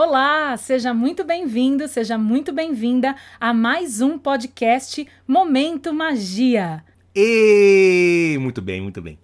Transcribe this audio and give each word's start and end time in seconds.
Olá, 0.00 0.56
seja 0.56 0.94
muito 0.94 1.24
bem-vindo, 1.24 1.88
seja 1.88 2.16
muito 2.16 2.52
bem-vinda 2.52 3.16
a 3.40 3.52
mais 3.52 4.00
um 4.00 4.16
podcast 4.16 5.04
Momento 5.26 5.92
Magia. 5.92 6.84
E 7.12 8.38
muito 8.40 8.62
bem, 8.62 8.80
muito 8.80 9.02
bem. 9.02 9.18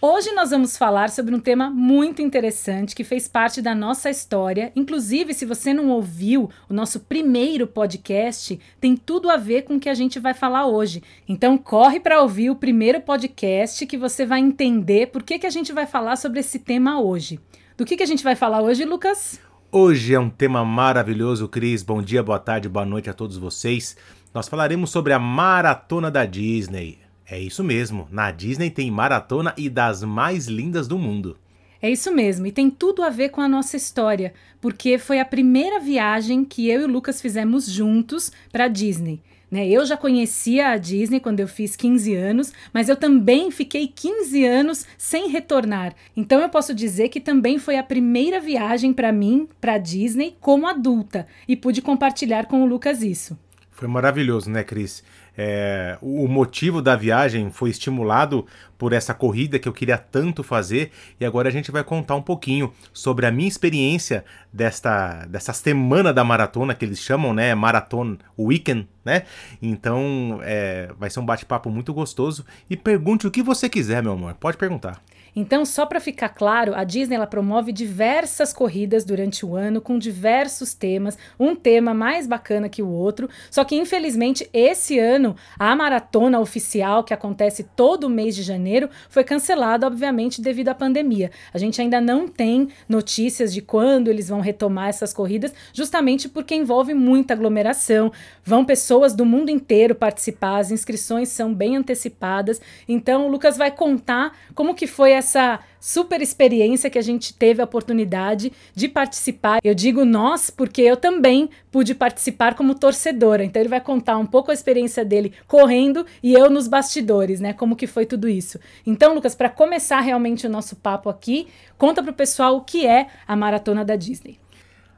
Hoje 0.00 0.30
nós 0.30 0.50
vamos 0.50 0.76
falar 0.76 1.10
sobre 1.10 1.34
um 1.34 1.40
tema 1.40 1.70
muito 1.70 2.22
interessante 2.22 2.94
que 2.94 3.02
fez 3.02 3.26
parte 3.26 3.60
da 3.60 3.74
nossa 3.74 4.08
história. 4.08 4.70
Inclusive, 4.76 5.34
se 5.34 5.44
você 5.44 5.74
não 5.74 5.88
ouviu 5.88 6.50
o 6.68 6.72
nosso 6.72 7.00
primeiro 7.00 7.66
podcast, 7.66 8.60
tem 8.80 8.96
tudo 8.96 9.28
a 9.28 9.36
ver 9.36 9.62
com 9.62 9.74
o 9.74 9.80
que 9.80 9.88
a 9.88 9.94
gente 9.94 10.20
vai 10.20 10.34
falar 10.34 10.68
hoje. 10.68 11.02
Então, 11.28 11.58
corre 11.58 11.98
para 11.98 12.22
ouvir 12.22 12.48
o 12.48 12.54
primeiro 12.54 13.00
podcast 13.00 13.84
que 13.84 13.98
você 13.98 14.24
vai 14.24 14.38
entender 14.38 15.08
por 15.08 15.24
que, 15.24 15.36
que 15.36 15.46
a 15.48 15.50
gente 15.50 15.72
vai 15.72 15.84
falar 15.84 16.14
sobre 16.14 16.38
esse 16.38 16.60
tema 16.60 17.00
hoje. 17.00 17.40
Do 17.76 17.84
que, 17.84 17.96
que 17.96 18.04
a 18.04 18.06
gente 18.06 18.22
vai 18.22 18.36
falar 18.36 18.62
hoje, 18.62 18.84
Lucas? 18.84 19.44
Hoje 19.72 20.14
é 20.14 20.18
um 20.18 20.30
tema 20.30 20.64
maravilhoso, 20.64 21.48
Cris. 21.48 21.82
Bom 21.82 22.00
dia, 22.00 22.22
boa 22.22 22.38
tarde, 22.38 22.68
boa 22.68 22.86
noite 22.86 23.10
a 23.10 23.12
todos 23.12 23.36
vocês. 23.36 23.96
Nós 24.32 24.48
falaremos 24.48 24.90
sobre 24.90 25.12
a 25.12 25.18
maratona 25.18 26.08
da 26.08 26.24
Disney. 26.24 26.98
É 27.28 27.38
isso 27.38 27.64
mesmo, 27.64 28.06
na 28.08 28.30
Disney 28.30 28.70
tem 28.70 28.88
maratona 28.92 29.52
e 29.56 29.68
das 29.68 30.04
mais 30.04 30.46
lindas 30.46 30.86
do 30.86 30.96
mundo. 30.96 31.36
É 31.82 31.90
isso 31.90 32.14
mesmo, 32.14 32.46
e 32.46 32.52
tem 32.52 32.70
tudo 32.70 33.02
a 33.02 33.10
ver 33.10 33.30
com 33.30 33.40
a 33.40 33.48
nossa 33.48 33.76
história, 33.76 34.32
porque 34.60 34.98
foi 34.98 35.18
a 35.18 35.24
primeira 35.24 35.80
viagem 35.80 36.44
que 36.44 36.70
eu 36.70 36.82
e 36.82 36.84
o 36.84 36.88
Lucas 36.88 37.20
fizemos 37.20 37.68
juntos 37.68 38.30
para 38.52 38.68
Disney. 38.68 39.20
Né? 39.56 39.66
Eu 39.66 39.86
já 39.86 39.96
conhecia 39.96 40.68
a 40.68 40.76
Disney 40.76 41.18
quando 41.18 41.40
eu 41.40 41.48
fiz 41.48 41.74
15 41.74 42.14
anos, 42.14 42.52
mas 42.74 42.90
eu 42.90 42.96
também 42.96 43.50
fiquei 43.50 43.88
15 43.88 44.44
anos 44.44 44.86
sem 44.98 45.30
retornar. 45.30 45.94
Então 46.14 46.42
eu 46.42 46.50
posso 46.50 46.74
dizer 46.74 47.08
que 47.08 47.18
também 47.18 47.58
foi 47.58 47.78
a 47.78 47.82
primeira 47.82 48.38
viagem 48.38 48.92
para 48.92 49.10
mim 49.10 49.48
para 49.58 49.78
Disney 49.78 50.36
como 50.42 50.66
adulta 50.66 51.26
e 51.48 51.56
pude 51.56 51.80
compartilhar 51.80 52.44
com 52.44 52.62
o 52.62 52.66
Lucas 52.66 53.02
isso. 53.02 53.38
Foi 53.70 53.88
maravilhoso, 53.88 54.50
né, 54.50 54.62
Cris? 54.62 55.02
É, 55.36 55.98
o 56.00 56.26
motivo 56.26 56.80
da 56.80 56.96
viagem 56.96 57.50
foi 57.50 57.70
estimulado 57.70 58.46
por 58.78 58.92
essa 58.92 59.12
corrida 59.12 59.58
que 59.58 59.68
eu 59.68 59.72
queria 59.72 59.98
tanto 59.98 60.42
fazer 60.42 60.90
e 61.20 61.24
agora 61.24 61.48
a 61.48 61.52
gente 61.52 61.70
vai 61.70 61.84
contar 61.84 62.14
um 62.14 62.22
pouquinho 62.22 62.72
sobre 62.92 63.26
a 63.26 63.30
minha 63.30 63.48
experiência 63.48 64.24
desta, 64.52 65.26
dessa 65.26 65.52
semana 65.52 66.12
da 66.12 66.24
maratona 66.24 66.74
que 66.74 66.84
eles 66.84 67.00
chamam, 67.00 67.34
né, 67.34 67.54
Marathon 67.54 68.16
Weekend, 68.38 68.88
né? 69.04 69.24
Então 69.60 70.40
é, 70.42 70.90
vai 70.98 71.10
ser 71.10 71.20
um 71.20 71.26
bate-papo 71.26 71.70
muito 71.70 71.92
gostoso 71.92 72.44
e 72.68 72.76
pergunte 72.76 73.26
o 73.26 73.30
que 73.30 73.42
você 73.42 73.68
quiser, 73.68 74.02
meu 74.02 74.12
amor. 74.12 74.34
Pode 74.34 74.56
perguntar. 74.56 75.02
Então, 75.38 75.66
só 75.66 75.84
para 75.84 76.00
ficar 76.00 76.30
claro, 76.30 76.74
a 76.74 76.82
Disney 76.82 77.14
ela 77.14 77.26
promove 77.26 77.70
diversas 77.70 78.54
corridas 78.54 79.04
durante 79.04 79.44
o 79.44 79.54
ano 79.54 79.82
com 79.82 79.98
diversos 79.98 80.72
temas, 80.72 81.18
um 81.38 81.54
tema 81.54 81.92
mais 81.92 82.26
bacana 82.26 82.70
que 82.70 82.80
o 82.80 82.88
outro. 82.88 83.28
Só 83.50 83.62
que 83.62 83.76
infelizmente 83.76 84.48
esse 84.50 84.98
ano 84.98 85.36
a 85.58 85.76
maratona 85.76 86.40
oficial 86.40 87.04
que 87.04 87.12
acontece 87.12 87.64
todo 87.76 88.08
mês 88.08 88.34
de 88.34 88.42
janeiro 88.42 88.88
foi 89.10 89.22
cancelada, 89.24 89.86
obviamente, 89.86 90.40
devido 90.40 90.70
à 90.70 90.74
pandemia. 90.74 91.30
A 91.52 91.58
gente 91.58 91.82
ainda 91.82 92.00
não 92.00 92.26
tem 92.26 92.68
notícias 92.88 93.52
de 93.52 93.60
quando 93.60 94.08
eles 94.08 94.30
vão 94.30 94.40
retomar 94.40 94.88
essas 94.88 95.12
corridas, 95.12 95.52
justamente 95.74 96.30
porque 96.30 96.54
envolve 96.54 96.94
muita 96.94 97.34
aglomeração. 97.34 98.10
Vão 98.42 98.64
pessoas 98.64 99.12
do 99.12 99.26
mundo 99.26 99.50
inteiro 99.50 99.94
participar, 99.94 100.60
as 100.60 100.70
inscrições 100.70 101.28
são 101.28 101.52
bem 101.52 101.76
antecipadas. 101.76 102.58
Então, 102.88 103.26
o 103.26 103.30
Lucas 103.30 103.58
vai 103.58 103.70
contar 103.70 104.34
como 104.54 104.74
que 104.74 104.86
foi 104.86 105.10
essa 105.10 105.25
essa 105.26 105.58
super 105.80 106.22
experiência 106.22 106.88
que 106.88 106.98
a 106.98 107.02
gente 107.02 107.34
teve 107.34 107.60
a 107.60 107.64
oportunidade 107.64 108.52
de 108.74 108.88
participar. 108.88 109.58
Eu 109.62 109.74
digo 109.74 110.04
nós 110.04 110.50
porque 110.50 110.82
eu 110.82 110.96
também 110.96 111.50
pude 111.70 111.94
participar 111.94 112.54
como 112.54 112.74
torcedora. 112.74 113.44
Então 113.44 113.60
ele 113.60 113.68
vai 113.68 113.80
contar 113.80 114.16
um 114.16 114.26
pouco 114.26 114.50
a 114.50 114.54
experiência 114.54 115.04
dele 115.04 115.32
correndo 115.46 116.06
e 116.22 116.32
eu 116.32 116.48
nos 116.48 116.68
bastidores, 116.68 117.40
né? 117.40 117.52
Como 117.52 117.76
que 117.76 117.86
foi 117.86 118.06
tudo 118.06 118.28
isso. 118.28 118.58
Então, 118.86 119.14
Lucas, 119.14 119.34
para 119.34 119.48
começar 119.48 120.00
realmente 120.00 120.46
o 120.46 120.50
nosso 120.50 120.76
papo 120.76 121.08
aqui, 121.08 121.48
conta 121.76 122.02
para 122.02 122.12
o 122.12 122.14
pessoal 122.14 122.56
o 122.56 122.60
que 122.62 122.86
é 122.86 123.08
a 123.26 123.34
maratona 123.34 123.84
da 123.84 123.96
Disney. 123.96 124.38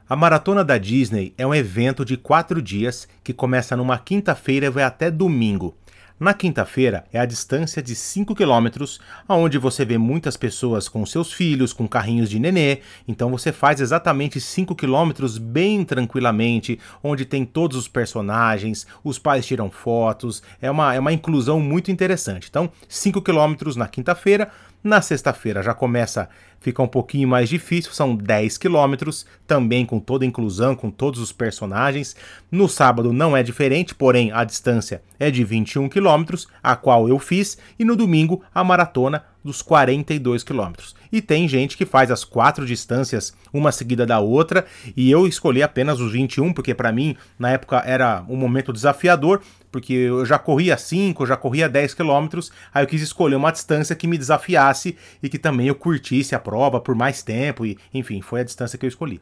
A 0.09 0.15
Maratona 0.15 0.65
da 0.65 0.79
Disney 0.79 1.35
é 1.37 1.45
um 1.45 1.53
evento 1.53 2.03
de 2.03 2.17
quatro 2.17 2.63
dias 2.63 3.07
que 3.23 3.31
começa 3.31 3.77
numa 3.77 3.99
quinta-feira 3.99 4.65
e 4.65 4.69
vai 4.71 4.83
até 4.83 5.11
domingo. 5.11 5.77
Na 6.19 6.33
quinta-feira 6.33 7.05
é 7.13 7.19
a 7.19 7.25
distância 7.25 7.81
de 7.81 7.95
5 7.95 8.35
km, 8.35 8.83
onde 9.29 9.57
você 9.57 9.85
vê 9.85 9.97
muitas 9.97 10.35
pessoas 10.35 10.89
com 10.89 11.05
seus 11.05 11.31
filhos, 11.31 11.71
com 11.71 11.87
carrinhos 11.87 12.29
de 12.29 12.37
nenê, 12.37 12.79
então 13.07 13.31
você 13.31 13.53
faz 13.53 13.79
exatamente 13.79 14.41
5 14.41 14.75
km 14.75 15.13
bem 15.39 15.85
tranquilamente, 15.85 16.77
onde 17.01 17.23
tem 17.23 17.45
todos 17.45 17.77
os 17.77 17.87
personagens, 17.87 18.85
os 19.01 19.17
pais 19.17 19.45
tiram 19.45 19.71
fotos, 19.71 20.43
é 20.61 20.69
uma, 20.69 20.93
é 20.93 20.99
uma 20.99 21.13
inclusão 21.13 21.61
muito 21.61 21.89
interessante. 21.89 22.47
Então, 22.49 22.69
5 22.89 23.21
km 23.21 23.55
na 23.77 23.87
quinta-feira, 23.87 24.51
na 24.81 25.01
sexta-feira 25.01 25.61
já 25.61 25.73
começa, 25.73 26.29
fica 26.61 26.81
um 26.81 26.87
pouquinho 26.87 27.27
mais 27.27 27.49
difícil, 27.49 27.91
são 27.91 28.15
10 28.15 28.57
quilômetros, 28.57 29.25
também 29.45 29.85
com 29.85 29.99
toda 29.99 30.23
a 30.23 30.27
inclusão, 30.27 30.73
com 30.73 30.89
todos 30.89 31.19
os 31.19 31.33
personagens. 31.33 32.15
No 32.49 32.69
sábado 32.69 33.11
não 33.11 33.35
é 33.35 33.43
diferente, 33.43 33.93
porém 33.93 34.31
a 34.31 34.45
distância 34.45 35.01
é 35.19 35.29
de 35.29 35.43
21 35.43 35.89
quilômetros, 35.89 36.08
a 36.61 36.75
qual 36.75 37.07
eu 37.07 37.19
fiz, 37.19 37.57
e 37.77 37.85
no 37.85 37.95
domingo 37.95 38.43
a 38.53 38.63
maratona 38.63 39.23
dos 39.43 39.61
42 39.61 40.43
quilômetros. 40.43 40.95
E 41.11 41.21
tem 41.21 41.47
gente 41.47 41.77
que 41.77 41.85
faz 41.85 42.11
as 42.11 42.23
quatro 42.23 42.65
distâncias, 42.65 43.33
uma 43.51 43.71
seguida 43.71 44.05
da 44.05 44.19
outra, 44.19 44.65
e 44.95 45.09
eu 45.09 45.25
escolhi 45.27 45.63
apenas 45.63 45.99
os 45.99 46.11
21, 46.11 46.53
porque 46.53 46.73
para 46.73 46.91
mim, 46.91 47.15
na 47.37 47.51
época, 47.51 47.81
era 47.85 48.23
um 48.27 48.35
momento 48.35 48.73
desafiador, 48.73 49.41
porque 49.71 49.93
eu 49.93 50.25
já 50.25 50.37
corria 50.37 50.77
5, 50.77 51.25
já 51.25 51.37
corria 51.37 51.69
10 51.69 51.93
quilômetros, 51.93 52.51
aí 52.73 52.83
eu 52.83 52.87
quis 52.87 53.01
escolher 53.01 53.35
uma 53.35 53.51
distância 53.51 53.95
que 53.95 54.07
me 54.07 54.17
desafiasse 54.17 54.97
e 55.21 55.29
que 55.29 55.39
também 55.39 55.67
eu 55.67 55.75
curtisse 55.75 56.35
a 56.35 56.39
prova 56.39 56.79
por 56.79 56.95
mais 56.95 57.23
tempo, 57.23 57.65
e 57.65 57.77
enfim, 57.93 58.21
foi 58.21 58.41
a 58.41 58.45
distância 58.45 58.77
que 58.77 58.85
eu 58.85 58.89
escolhi. 58.89 59.21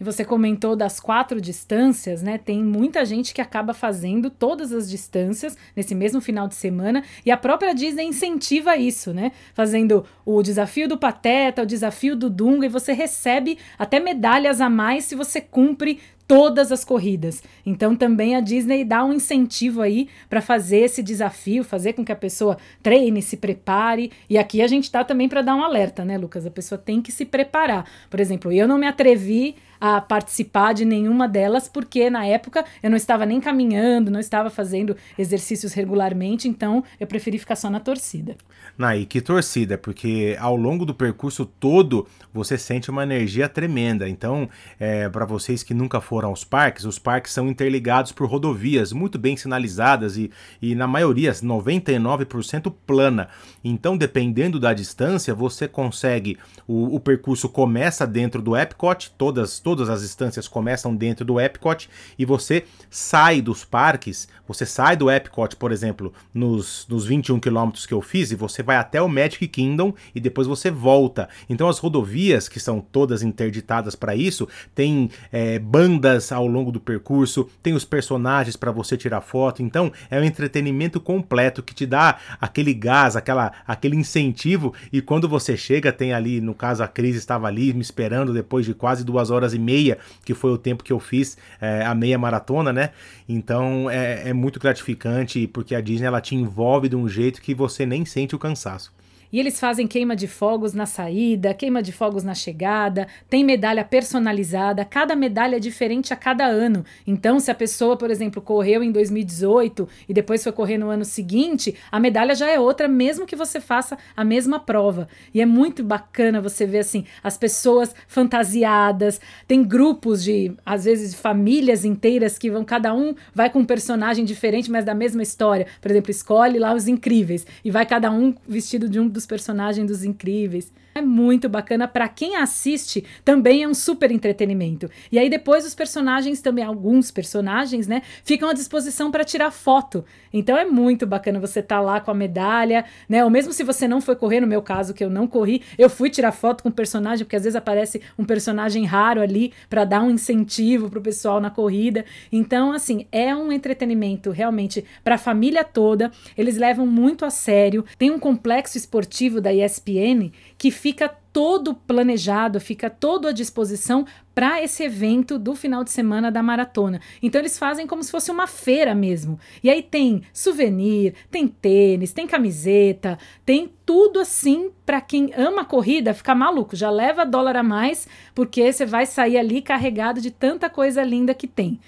E 0.00 0.04
você 0.04 0.24
comentou 0.24 0.74
das 0.74 0.98
quatro 0.98 1.38
distâncias, 1.40 2.22
né? 2.22 2.38
Tem 2.38 2.64
muita 2.64 3.04
gente 3.04 3.34
que 3.34 3.40
acaba 3.42 3.74
fazendo 3.74 4.30
todas 4.30 4.72
as 4.72 4.88
distâncias 4.88 5.58
nesse 5.76 5.94
mesmo 5.94 6.22
final 6.22 6.48
de 6.48 6.54
semana 6.54 7.04
e 7.24 7.30
a 7.30 7.36
própria 7.36 7.74
Disney 7.74 8.04
incentiva 8.06 8.78
isso, 8.78 9.12
né? 9.12 9.30
Fazendo 9.52 10.06
o 10.24 10.42
desafio 10.42 10.88
do 10.88 10.96
Pateta, 10.96 11.62
o 11.62 11.66
desafio 11.66 12.16
do 12.16 12.30
Dunga 12.30 12.64
e 12.64 12.70
você 12.70 12.94
recebe 12.94 13.58
até 13.78 14.00
medalhas 14.00 14.60
a 14.60 14.70
mais 14.70 15.04
se 15.04 15.14
você 15.14 15.38
cumpre 15.38 16.00
todas 16.30 16.70
as 16.70 16.84
corridas. 16.84 17.42
Então 17.66 17.96
também 17.96 18.36
a 18.36 18.40
Disney 18.40 18.84
dá 18.84 19.04
um 19.04 19.12
incentivo 19.12 19.82
aí 19.82 20.08
para 20.28 20.40
fazer 20.40 20.76
esse 20.76 21.02
desafio, 21.02 21.64
fazer 21.64 21.92
com 21.94 22.04
que 22.04 22.12
a 22.12 22.16
pessoa 22.16 22.56
treine, 22.80 23.20
se 23.20 23.36
prepare. 23.36 24.12
E 24.28 24.38
aqui 24.38 24.62
a 24.62 24.68
gente 24.68 24.84
está 24.84 25.02
também 25.02 25.28
para 25.28 25.42
dar 25.42 25.56
um 25.56 25.64
alerta, 25.64 26.04
né, 26.04 26.16
Lucas? 26.16 26.46
A 26.46 26.50
pessoa 26.50 26.78
tem 26.78 27.02
que 27.02 27.10
se 27.10 27.24
preparar. 27.24 27.84
Por 28.08 28.20
exemplo, 28.20 28.52
eu 28.52 28.68
não 28.68 28.78
me 28.78 28.86
atrevi 28.86 29.56
a 29.80 30.00
participar 30.00 30.74
de 30.74 30.84
nenhuma 30.84 31.26
delas, 31.26 31.66
porque 31.66 32.10
na 32.10 32.26
época 32.26 32.64
eu 32.82 32.90
não 32.90 32.96
estava 32.96 33.24
nem 33.24 33.40
caminhando, 33.40 34.10
não 34.10 34.20
estava 34.20 34.50
fazendo 34.50 34.94
exercícios 35.18 35.72
regularmente, 35.72 36.46
então 36.46 36.84
eu 37.00 37.06
preferi 37.06 37.38
ficar 37.38 37.56
só 37.56 37.70
na 37.70 37.80
torcida. 37.80 38.36
Na 38.76 38.94
e 38.94 39.06
que 39.06 39.20
torcida, 39.20 39.78
porque 39.78 40.36
ao 40.38 40.54
longo 40.54 40.84
do 40.84 40.94
percurso 40.94 41.46
todo 41.46 42.06
você 42.32 42.58
sente 42.58 42.90
uma 42.90 43.02
energia 43.02 43.48
tremenda. 43.48 44.08
Então, 44.08 44.48
é, 44.78 45.08
para 45.08 45.24
vocês 45.24 45.62
que 45.62 45.72
nunca 45.72 46.00
foram 46.00 46.19
aos 46.24 46.44
parques, 46.44 46.84
os 46.84 46.98
parques 46.98 47.32
são 47.32 47.48
interligados 47.48 48.12
por 48.12 48.28
rodovias 48.28 48.92
muito 48.92 49.18
bem 49.18 49.36
sinalizadas 49.36 50.16
e, 50.16 50.30
e 50.60 50.74
na 50.74 50.86
maioria, 50.86 51.32
99% 51.32 52.72
plana. 52.86 53.28
Então, 53.62 53.96
dependendo 53.96 54.58
da 54.58 54.72
distância, 54.72 55.34
você 55.34 55.68
consegue. 55.68 56.38
O, 56.66 56.96
o 56.96 57.00
percurso 57.00 57.48
começa 57.48 58.06
dentro 58.06 58.40
do 58.40 58.56
Epcot, 58.56 59.12
todas, 59.16 59.60
todas 59.60 59.88
as 59.88 60.02
instâncias 60.02 60.48
começam 60.48 60.94
dentro 60.94 61.24
do 61.24 61.40
Epcot 61.40 61.88
e 62.18 62.24
você 62.24 62.64
sai 62.88 63.40
dos 63.40 63.64
parques, 63.64 64.28
você 64.46 64.66
sai 64.66 64.96
do 64.96 65.10
Epcot, 65.10 65.56
por 65.56 65.72
exemplo, 65.72 66.12
nos, 66.32 66.86
nos 66.88 67.06
21 67.06 67.38
quilômetros 67.38 67.86
que 67.86 67.94
eu 67.94 68.02
fiz, 68.02 68.30
e 68.30 68.34
você 68.34 68.62
vai 68.62 68.76
até 68.76 69.00
o 69.00 69.08
Magic 69.08 69.46
Kingdom 69.48 69.94
e 70.14 70.20
depois 70.20 70.46
você 70.46 70.70
volta. 70.70 71.28
Então 71.48 71.68
as 71.68 71.78
rodovias, 71.78 72.48
que 72.48 72.58
são 72.58 72.80
todas 72.80 73.22
interditadas 73.22 73.94
para 73.94 74.14
isso, 74.14 74.48
tem 74.74 75.10
é, 75.32 75.58
bandas 75.58 76.09
ao 76.30 76.46
longo 76.46 76.72
do 76.72 76.80
percurso, 76.80 77.48
tem 77.62 77.74
os 77.74 77.84
personagens 77.84 78.56
para 78.56 78.70
você 78.70 78.96
tirar 78.96 79.20
foto. 79.20 79.62
Então 79.62 79.92
é 80.10 80.18
um 80.18 80.24
entretenimento 80.24 81.00
completo 81.00 81.62
que 81.62 81.74
te 81.74 81.86
dá 81.86 82.18
aquele 82.40 82.74
gás, 82.74 83.16
aquela, 83.16 83.52
aquele 83.66 83.96
incentivo. 83.96 84.74
E 84.92 85.00
quando 85.00 85.28
você 85.28 85.56
chega, 85.56 85.92
tem 85.92 86.12
ali, 86.12 86.40
no 86.40 86.54
caso 86.54 86.82
a 86.82 86.88
Cris 86.88 87.16
estava 87.16 87.46
ali 87.46 87.72
me 87.72 87.82
esperando 87.82 88.32
depois 88.32 88.66
de 88.66 88.74
quase 88.74 89.04
duas 89.04 89.30
horas 89.30 89.54
e 89.54 89.58
meia, 89.58 89.98
que 90.24 90.34
foi 90.34 90.50
o 90.50 90.58
tempo 90.58 90.84
que 90.84 90.92
eu 90.92 91.00
fiz 91.00 91.36
é, 91.60 91.84
a 91.84 91.94
meia 91.94 92.18
maratona, 92.18 92.72
né? 92.72 92.90
Então 93.28 93.90
é, 93.90 94.30
é 94.30 94.32
muito 94.32 94.58
gratificante 94.58 95.46
porque 95.46 95.74
a 95.74 95.80
Disney 95.80 96.06
ela 96.06 96.20
te 96.20 96.34
envolve 96.34 96.88
de 96.88 96.96
um 96.96 97.08
jeito 97.08 97.40
que 97.40 97.54
você 97.54 97.86
nem 97.86 98.04
sente 98.04 98.34
o 98.34 98.38
cansaço. 98.38 98.92
E 99.32 99.38
eles 99.38 99.60
fazem 99.60 99.86
queima 99.86 100.16
de 100.16 100.26
fogos 100.26 100.72
na 100.74 100.86
saída, 100.86 101.54
queima 101.54 101.82
de 101.82 101.92
fogos 101.92 102.24
na 102.24 102.34
chegada, 102.34 103.06
tem 103.28 103.44
medalha 103.44 103.84
personalizada, 103.84 104.84
cada 104.84 105.14
medalha 105.14 105.56
é 105.56 105.60
diferente 105.60 106.12
a 106.12 106.16
cada 106.16 106.44
ano. 106.46 106.84
Então, 107.06 107.38
se 107.38 107.50
a 107.50 107.54
pessoa, 107.54 107.96
por 107.96 108.10
exemplo, 108.10 108.42
correu 108.42 108.82
em 108.82 108.90
2018 108.90 109.88
e 110.08 110.14
depois 110.14 110.42
foi 110.42 110.52
correr 110.52 110.78
no 110.78 110.90
ano 110.90 111.04
seguinte, 111.04 111.74
a 111.92 112.00
medalha 112.00 112.34
já 112.34 112.50
é 112.50 112.58
outra, 112.58 112.88
mesmo 112.88 113.26
que 113.26 113.36
você 113.36 113.60
faça 113.60 113.96
a 114.16 114.24
mesma 114.24 114.58
prova. 114.58 115.08
E 115.32 115.40
é 115.40 115.46
muito 115.46 115.84
bacana 115.84 116.40
você 116.40 116.66
ver 116.66 116.78
assim, 116.78 117.04
as 117.22 117.38
pessoas 117.38 117.94
fantasiadas, 118.08 119.20
tem 119.46 119.62
grupos 119.62 120.24
de, 120.24 120.52
às 120.66 120.84
vezes, 120.84 121.14
famílias 121.14 121.84
inteiras 121.84 122.36
que 122.36 122.50
vão, 122.50 122.64
cada 122.64 122.92
um 122.94 123.14
vai 123.34 123.48
com 123.48 123.60
um 123.60 123.64
personagem 123.64 124.24
diferente, 124.24 124.70
mas 124.70 124.84
da 124.84 124.94
mesma 124.94 125.22
história. 125.22 125.66
Por 125.80 125.90
exemplo, 125.90 126.10
escolhe 126.10 126.58
lá 126.58 126.74
os 126.74 126.88
incríveis 126.88 127.46
e 127.64 127.70
vai 127.70 127.86
cada 127.86 128.10
um 128.10 128.34
vestido 128.48 128.88
de 128.88 128.98
um 128.98 129.08
dos 129.08 129.19
personagens 129.26 129.86
dos 129.86 130.04
incríveis. 130.04 130.72
É 130.94 131.00
muito 131.00 131.48
bacana 131.48 131.86
para 131.86 132.08
quem 132.08 132.36
assiste, 132.36 133.04
também 133.24 133.62
é 133.62 133.68
um 133.68 133.74
super 133.74 134.10
entretenimento. 134.10 134.90
E 135.12 135.18
aí 135.18 135.30
depois 135.30 135.64
os 135.64 135.74
personagens 135.74 136.40
também 136.40 136.64
alguns 136.64 137.10
personagens, 137.10 137.86
né, 137.86 138.02
ficam 138.24 138.48
à 138.48 138.52
disposição 138.52 139.10
para 139.10 139.24
tirar 139.24 139.52
foto. 139.52 140.04
Então 140.32 140.56
é 140.56 140.64
muito 140.64 141.06
bacana 141.06 141.38
você 141.38 141.60
estar 141.60 141.76
tá 141.76 141.80
lá 141.80 142.00
com 142.00 142.10
a 142.10 142.14
medalha, 142.14 142.84
né? 143.08 143.24
Ou 143.24 143.30
mesmo 143.30 143.52
se 143.52 143.62
você 143.62 143.86
não 143.86 144.00
foi 144.00 144.16
correr, 144.16 144.40
no 144.40 144.46
meu 144.46 144.62
caso 144.62 144.94
que 144.94 145.04
eu 145.04 145.10
não 145.10 145.26
corri, 145.26 145.62
eu 145.78 145.88
fui 145.88 146.10
tirar 146.10 146.32
foto 146.32 146.62
com 146.62 146.68
o 146.68 146.72
personagem, 146.72 147.24
porque 147.24 147.36
às 147.36 147.44
vezes 147.44 147.56
aparece 147.56 148.00
um 148.18 148.24
personagem 148.24 148.84
raro 148.84 149.20
ali 149.20 149.52
para 149.68 149.84
dar 149.84 150.02
um 150.02 150.10
incentivo 150.10 150.90
pro 150.90 151.00
pessoal 151.00 151.40
na 151.40 151.50
corrida. 151.50 152.04
Então, 152.32 152.72
assim, 152.72 153.06
é 153.12 153.34
um 153.34 153.52
entretenimento 153.52 154.30
realmente 154.30 154.84
para 155.02 155.16
a 155.16 155.18
família 155.18 155.64
toda. 155.64 156.10
Eles 156.36 156.56
levam 156.56 156.86
muito 156.86 157.24
a 157.24 157.30
sério. 157.30 157.84
Tem 157.98 158.10
um 158.10 158.18
complexo 158.18 158.76
esportivo 158.76 159.40
da 159.40 159.52
ESPN 159.52 160.30
que 160.56 160.70
fica 160.80 161.10
todo 161.30 161.74
planejado, 161.74 162.58
fica 162.58 162.88
todo 162.88 163.28
à 163.28 163.32
disposição 163.32 164.06
para 164.34 164.62
esse 164.62 164.82
evento 164.82 165.38
do 165.38 165.54
final 165.54 165.84
de 165.84 165.90
semana 165.90 166.32
da 166.32 166.42
maratona. 166.42 167.02
Então 167.22 167.38
eles 167.38 167.58
fazem 167.58 167.86
como 167.86 168.02
se 168.02 168.10
fosse 168.10 168.30
uma 168.30 168.46
feira 168.46 168.94
mesmo. 168.94 169.38
E 169.62 169.68
aí 169.68 169.82
tem 169.82 170.22
souvenir, 170.32 171.14
tem 171.30 171.46
tênis, 171.46 172.14
tem 172.14 172.26
camiseta, 172.26 173.18
tem 173.44 173.70
tudo 173.84 174.20
assim 174.20 174.70
para 174.86 175.02
quem 175.02 175.32
ama 175.36 175.66
corrida 175.66 176.14
ficar 176.14 176.34
maluco. 176.34 176.74
Já 176.74 176.90
leva 176.90 177.26
dólar 177.26 177.56
a 177.56 177.62
mais 177.62 178.08
porque 178.34 178.72
você 178.72 178.86
vai 178.86 179.04
sair 179.04 179.36
ali 179.36 179.60
carregado 179.60 180.18
de 180.18 180.30
tanta 180.30 180.70
coisa 180.70 181.02
linda 181.04 181.34
que 181.34 181.46
tem. 181.46 181.78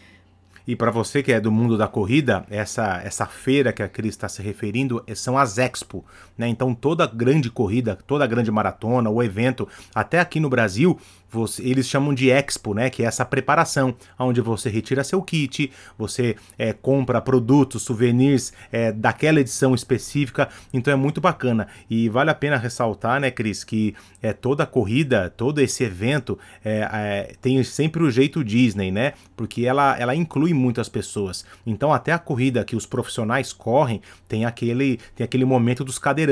E 0.66 0.76
para 0.76 0.92
você 0.92 1.22
que 1.22 1.32
é 1.32 1.40
do 1.40 1.50
mundo 1.50 1.76
da 1.76 1.88
corrida, 1.88 2.46
essa, 2.48 3.00
essa 3.04 3.26
feira 3.26 3.72
que 3.72 3.82
a 3.82 3.88
Cris 3.88 4.10
está 4.10 4.28
se 4.28 4.40
referindo 4.40 5.02
eh, 5.06 5.14
são 5.14 5.36
as 5.36 5.58
Expo. 5.58 6.04
Né? 6.42 6.48
Então 6.48 6.74
toda 6.74 7.06
grande 7.06 7.48
corrida, 7.48 7.96
toda 8.04 8.26
grande 8.26 8.50
maratona, 8.50 9.08
o 9.08 9.22
evento, 9.22 9.68
até 9.94 10.18
aqui 10.18 10.40
no 10.40 10.50
Brasil, 10.50 10.98
você, 11.32 11.62
eles 11.62 11.88
chamam 11.88 12.12
de 12.12 12.30
expo, 12.30 12.74
né? 12.74 12.90
Que 12.90 13.02
é 13.02 13.06
essa 13.06 13.24
preparação, 13.24 13.94
onde 14.18 14.40
você 14.40 14.68
retira 14.68 15.02
seu 15.02 15.22
kit, 15.22 15.72
você 15.96 16.36
é, 16.58 16.72
compra 16.72 17.20
produtos, 17.20 17.82
souvenirs 17.82 18.52
é, 18.70 18.92
daquela 18.92 19.40
edição 19.40 19.74
específica. 19.74 20.48
Então 20.74 20.92
é 20.92 20.96
muito 20.96 21.20
bacana 21.20 21.68
e 21.88 22.08
vale 22.08 22.30
a 22.30 22.34
pena 22.34 22.56
ressaltar, 22.56 23.20
né, 23.20 23.30
Cris, 23.30 23.64
que 23.64 23.94
é 24.20 24.32
toda 24.32 24.66
corrida, 24.66 25.32
todo 25.34 25.60
esse 25.60 25.84
evento 25.84 26.38
é, 26.64 26.88
é, 26.92 27.34
tem 27.40 27.62
sempre 27.64 28.02
o 28.02 28.10
jeito 28.10 28.44
Disney, 28.44 28.90
né? 28.90 29.14
Porque 29.34 29.64
ela, 29.64 29.96
ela 29.98 30.14
inclui 30.14 30.52
muitas 30.52 30.88
pessoas. 30.88 31.46
Então 31.64 31.92
até 31.92 32.12
a 32.12 32.18
corrida 32.18 32.64
que 32.64 32.76
os 32.76 32.84
profissionais 32.84 33.52
correm 33.52 34.02
tem 34.28 34.44
aquele 34.44 34.98
tem 35.14 35.24
aquele 35.24 35.44
momento 35.44 35.82
dos 35.82 35.98
cadeirantes. 35.98 36.31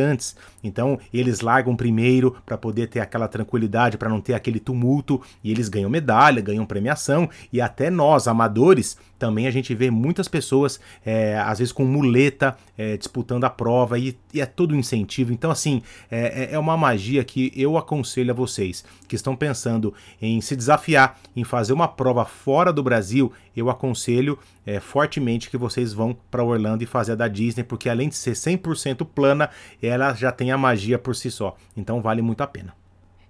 Então 0.62 0.99
eles 1.12 1.41
largam 1.41 1.75
primeiro 1.75 2.37
para 2.44 2.58
poder 2.58 2.88
ter 2.88 3.00
aquela 3.00 3.29
tranquilidade, 3.29 3.97
para 3.97 4.08
não 4.08 4.20
ter 4.20 4.35
aquele 4.35 4.61
tumulto 4.61 4.81
multo 4.91 5.23
e 5.43 5.50
eles 5.50 5.69
ganham 5.69 5.91
medalha, 5.91 6.43
ganham 6.43 6.67
premiação 6.67 7.29
e 7.52 7.61
até 7.61 7.91
nós, 7.91 8.26
amadores, 8.26 8.97
também 9.20 9.46
a 9.46 9.50
gente 9.50 9.75
vê 9.75 9.90
muitas 9.90 10.26
pessoas, 10.26 10.81
é, 11.05 11.38
às 11.38 11.58
vezes 11.58 11.72
com 11.72 11.84
muleta, 11.84 12.56
é, 12.76 12.96
disputando 12.96 13.44
a 13.44 13.50
prova 13.50 13.99
e, 13.99 14.17
e, 14.32 14.40
é 14.40 14.46
todo 14.46 14.75
um 14.75 14.78
incentivo. 14.78 15.31
Então, 15.31 15.50
assim, 15.50 15.82
é, 16.11 16.44
é, 16.44 16.55
é 16.55 16.58
uma 16.58 16.75
magia 16.75 17.22
que 17.22 17.52
eu 17.55 17.76
aconselho 17.76 18.31
a 18.31 18.34
vocês 18.34 18.82
que 19.06 19.14
estão 19.14 19.37
pensando 19.37 19.93
em 20.22 20.40
se 20.40 20.56
desafiar, 20.56 21.20
em 21.37 21.44
fazer 21.44 21.75
uma 21.75 21.87
prova 21.87 22.25
fora 22.25 22.72
do 22.72 22.82
Brasil. 22.82 23.31
Eu 23.55 23.69
aconselho 23.69 24.38
é, 24.64 24.81
fortemente 24.81 25.50
que 25.50 25.58
vocês 25.58 25.93
vão 25.93 26.16
para 26.31 26.43
Orlando 26.43 26.82
e 26.82 26.87
fazer 26.87 27.12
a 27.12 27.16
da 27.16 27.28
Disney, 27.28 27.62
porque 27.62 27.90
além 27.90 28.08
de 28.08 28.16
ser 28.16 28.32
100% 28.32 29.06
plana, 29.06 29.50
ela 29.82 30.14
já 30.14 30.32
tem 30.32 30.50
a 30.50 30.56
magia 30.56 30.99
por 30.99 31.14
si 31.14 31.31
só. 31.31 31.55
Então, 31.76 32.00
vale 32.00 32.23
muito 32.23 32.40
a 32.40 32.46
pena. 32.46 32.80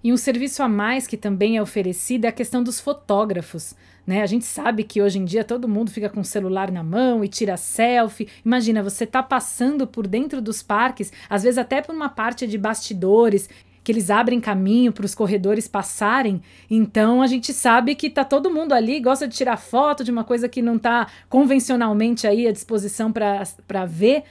E 0.03 0.13
um 0.13 0.17
serviço 0.17 0.63
a 0.63 0.69
mais 0.69 1.07
que 1.07 1.17
também 1.17 1.59
é 1.59 1.63
oferecido 1.63 2.25
é 2.25 2.29
a 2.29 2.33
questão 2.33 2.63
dos 2.63 2.81
fotógrafos. 2.81 3.75
Né? 4.07 4.23
A 4.23 4.27
gente 4.27 4.47
sabe 4.47 4.83
que 4.83 5.03
hoje 5.03 5.19
em 5.19 5.25
dia 5.25 5.45
todo 5.45 5.69
mundo 5.69 5.91
fica 5.91 6.09
com 6.09 6.21
o 6.21 6.25
celular 6.25 6.71
na 6.71 6.83
mão 6.83 7.23
e 7.23 7.29
tira 7.29 7.57
selfie. 7.57 8.29
Imagina, 8.45 8.83
você 8.83 9.07
tá 9.07 9.23
passando 9.23 9.87
por 9.87 10.07
dentro 10.07 10.41
dos 10.41 10.63
parques, 10.63 11.13
às 11.29 11.43
vezes 11.43 11.59
até 11.59 11.83
por 11.83 11.95
uma 11.95 12.09
parte 12.09 12.47
de 12.47 12.57
bastidores, 12.57 13.49
que 13.85 13.93
eles 13.93 14.11
abrem 14.11 14.41
caminho 14.41 14.93
para 14.93 15.05
os 15.05 15.15
corredores 15.15 15.69
passarem. 15.69 16.41
Então 16.71 17.21
a 17.21 17.27
gente 17.27 17.53
sabe 17.53 17.95
que 17.95 18.09
tá 18.09 18.25
todo 18.25 18.51
mundo 18.51 18.73
ali, 18.73 19.01
gosta 19.01 19.29
de 19.29 19.37
tirar 19.37 19.59
foto 19.59 20.03
de 20.03 20.11
uma 20.11 20.25
coisa 20.25 20.49
que 20.49 20.63
não 20.63 20.77
está 20.77 21.09
convencionalmente 21.29 22.27
aí 22.27 22.47
à 22.47 22.53
disposição 22.53 23.13
para 23.13 23.85
ver. 23.87 24.25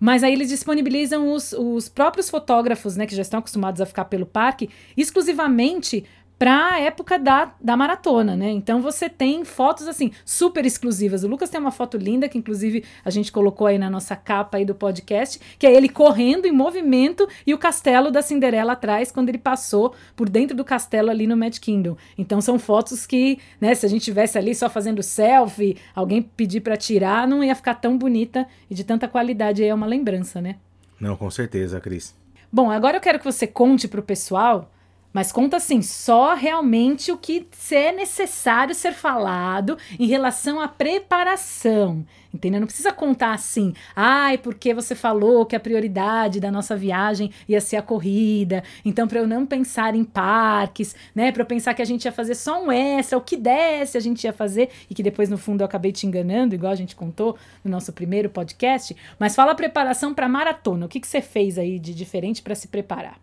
Mas 0.00 0.24
aí 0.24 0.32
eles 0.32 0.48
disponibilizam 0.48 1.30
os, 1.30 1.52
os 1.52 1.88
próprios 1.90 2.30
fotógrafos, 2.30 2.96
né, 2.96 3.06
que 3.06 3.14
já 3.14 3.20
estão 3.20 3.38
acostumados 3.38 3.82
a 3.82 3.86
ficar 3.86 4.06
pelo 4.06 4.24
parque, 4.24 4.70
exclusivamente 4.96 6.06
para 6.40 6.72
a 6.72 6.80
época 6.80 7.18
da, 7.18 7.52
da 7.60 7.76
maratona, 7.76 8.34
né? 8.34 8.48
Então 8.48 8.80
você 8.80 9.10
tem 9.10 9.44
fotos 9.44 9.86
assim 9.86 10.10
super 10.24 10.64
exclusivas. 10.64 11.22
O 11.22 11.28
Lucas 11.28 11.50
tem 11.50 11.60
uma 11.60 11.70
foto 11.70 11.98
linda 11.98 12.30
que 12.30 12.38
inclusive 12.38 12.82
a 13.04 13.10
gente 13.10 13.30
colocou 13.30 13.66
aí 13.66 13.76
na 13.76 13.90
nossa 13.90 14.16
capa 14.16 14.56
aí 14.56 14.64
do 14.64 14.74
podcast, 14.74 15.38
que 15.58 15.66
é 15.66 15.74
ele 15.74 15.86
correndo 15.86 16.46
em 16.46 16.50
movimento 16.50 17.28
e 17.46 17.52
o 17.52 17.58
castelo 17.58 18.10
da 18.10 18.22
Cinderela 18.22 18.72
atrás 18.72 19.12
quando 19.12 19.28
ele 19.28 19.36
passou 19.36 19.94
por 20.16 20.30
dentro 20.30 20.56
do 20.56 20.64
castelo 20.64 21.10
ali 21.10 21.26
no 21.26 21.36
Mad 21.36 21.58
Kingdom. 21.58 21.94
Então 22.16 22.40
são 22.40 22.58
fotos 22.58 23.04
que, 23.04 23.38
né, 23.60 23.74
se 23.74 23.84
a 23.84 23.88
gente 23.90 24.02
tivesse 24.02 24.38
ali 24.38 24.54
só 24.54 24.70
fazendo 24.70 25.02
selfie, 25.02 25.76
alguém 25.94 26.22
pedir 26.22 26.62
para 26.62 26.74
tirar, 26.74 27.28
não 27.28 27.44
ia 27.44 27.54
ficar 27.54 27.74
tão 27.74 27.98
bonita 27.98 28.46
e 28.70 28.74
de 28.74 28.82
tanta 28.82 29.06
qualidade 29.06 29.62
aí 29.62 29.68
é 29.68 29.74
uma 29.74 29.86
lembrança, 29.86 30.40
né? 30.40 30.56
Não, 30.98 31.18
com 31.18 31.30
certeza, 31.30 31.78
Cris. 31.82 32.16
Bom, 32.50 32.70
agora 32.70 32.96
eu 32.96 33.00
quero 33.02 33.18
que 33.18 33.26
você 33.26 33.46
conte 33.46 33.86
para 33.86 34.00
o 34.00 34.02
pessoal 34.02 34.70
mas 35.12 35.32
conta 35.32 35.56
assim, 35.56 35.82
só 35.82 36.34
realmente 36.34 37.10
o 37.10 37.16
que 37.16 37.46
é 37.72 37.92
necessário 37.92 38.74
ser 38.74 38.92
falado 38.92 39.76
em 39.98 40.06
relação 40.06 40.60
à 40.60 40.68
preparação. 40.68 42.04
Entendeu? 42.32 42.60
Não 42.60 42.66
precisa 42.66 42.92
contar 42.92 43.32
assim, 43.32 43.74
ai, 43.94 44.38
porque 44.38 44.72
você 44.72 44.94
falou 44.94 45.44
que 45.44 45.56
a 45.56 45.60
prioridade 45.60 46.38
da 46.38 46.50
nossa 46.50 46.76
viagem 46.76 47.32
ia 47.48 47.60
ser 47.60 47.76
a 47.76 47.82
corrida. 47.82 48.62
Então, 48.84 49.08
para 49.08 49.18
eu 49.18 49.26
não 49.26 49.44
pensar 49.44 49.96
em 49.96 50.04
parques, 50.04 50.94
né? 51.12 51.32
Para 51.32 51.42
eu 51.42 51.46
pensar 51.46 51.74
que 51.74 51.82
a 51.82 51.84
gente 51.84 52.04
ia 52.04 52.12
fazer 52.12 52.36
só 52.36 52.62
um 52.62 52.70
extra, 52.70 53.18
o 53.18 53.20
que 53.20 53.36
desse 53.36 53.98
a 53.98 54.00
gente 54.00 54.22
ia 54.22 54.32
fazer, 54.32 54.70
e 54.88 54.94
que 54.94 55.02
depois, 55.02 55.28
no 55.28 55.36
fundo, 55.36 55.62
eu 55.62 55.66
acabei 55.66 55.90
te 55.90 56.06
enganando, 56.06 56.54
igual 56.54 56.72
a 56.72 56.76
gente 56.76 56.94
contou 56.94 57.36
no 57.64 57.70
nosso 57.70 57.92
primeiro 57.92 58.30
podcast. 58.30 58.96
Mas 59.18 59.34
fala 59.34 59.52
preparação 59.52 60.14
para 60.14 60.28
maratona. 60.28 60.86
O 60.86 60.88
que, 60.88 61.00
que 61.00 61.08
você 61.08 61.20
fez 61.20 61.58
aí 61.58 61.80
de 61.80 61.92
diferente 61.92 62.42
para 62.42 62.54
se 62.54 62.68
preparar? 62.68 63.18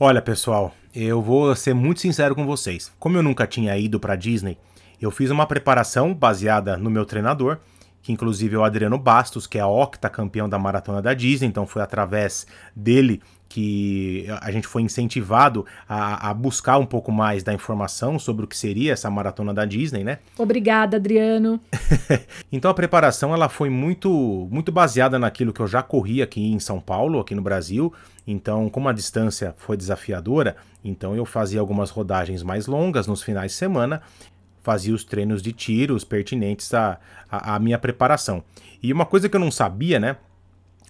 Olha, 0.00 0.22
pessoal, 0.22 0.72
eu 0.94 1.20
vou 1.20 1.56
ser 1.56 1.74
muito 1.74 2.00
sincero 2.00 2.32
com 2.32 2.46
vocês. 2.46 2.92
Como 3.00 3.16
eu 3.16 3.22
nunca 3.22 3.48
tinha 3.48 3.76
ido 3.76 3.98
para 3.98 4.14
Disney, 4.14 4.56
eu 5.00 5.10
fiz 5.10 5.28
uma 5.28 5.44
preparação 5.44 6.14
baseada 6.14 6.76
no 6.76 6.88
meu 6.88 7.04
treinador, 7.04 7.58
que 8.00 8.12
inclusive 8.12 8.54
é 8.54 8.58
o 8.60 8.62
Adriano 8.62 8.96
Bastos, 8.96 9.44
que 9.44 9.58
é 9.58 9.60
a 9.60 9.66
octa 9.66 10.08
campeão 10.08 10.48
da 10.48 10.56
maratona 10.56 11.02
da 11.02 11.14
Disney, 11.14 11.48
então 11.48 11.66
foi 11.66 11.82
através 11.82 12.46
dele 12.76 13.20
que 13.48 14.26
a 14.42 14.50
gente 14.50 14.66
foi 14.66 14.82
incentivado 14.82 15.64
a, 15.88 16.28
a, 16.28 16.34
buscar 16.34 16.76
um 16.78 16.84
pouco 16.84 17.10
mais 17.10 17.42
da 17.42 17.52
informação 17.54 18.18
sobre 18.18 18.44
o 18.44 18.48
que 18.48 18.56
seria 18.56 18.92
essa 18.92 19.10
maratona 19.10 19.54
da 19.54 19.64
Disney, 19.64 20.04
né? 20.04 20.18
Obrigada, 20.36 20.98
Adriano. 20.98 21.58
então 22.52 22.70
a 22.70 22.74
preparação 22.74 23.32
ela 23.32 23.48
foi 23.48 23.70
muito 23.70 24.46
muito 24.50 24.70
baseada 24.70 25.18
naquilo 25.18 25.52
que 25.52 25.60
eu 25.60 25.66
já 25.66 25.82
corri 25.82 26.20
aqui 26.20 26.52
em 26.52 26.60
São 26.60 26.78
Paulo, 26.78 27.20
aqui 27.20 27.34
no 27.34 27.42
Brasil. 27.42 27.92
Então, 28.26 28.68
como 28.68 28.88
a 28.88 28.92
distância 28.92 29.54
foi 29.56 29.76
desafiadora, 29.76 30.56
então 30.84 31.16
eu 31.16 31.24
fazia 31.24 31.60
algumas 31.60 31.88
rodagens 31.88 32.42
mais 32.42 32.66
longas 32.66 33.06
nos 33.06 33.22
finais 33.22 33.52
de 33.52 33.56
semana, 33.56 34.02
fazia 34.62 34.94
os 34.94 35.02
treinos 35.02 35.40
de 35.40 35.52
tiros 35.52 36.04
pertinentes 36.04 36.74
à, 36.74 36.98
à, 37.30 37.54
à 37.54 37.58
minha 37.58 37.78
preparação. 37.78 38.44
E 38.82 38.92
uma 38.92 39.06
coisa 39.06 39.26
que 39.26 39.34
eu 39.34 39.40
não 39.40 39.50
sabia, 39.50 39.98
né? 39.98 40.16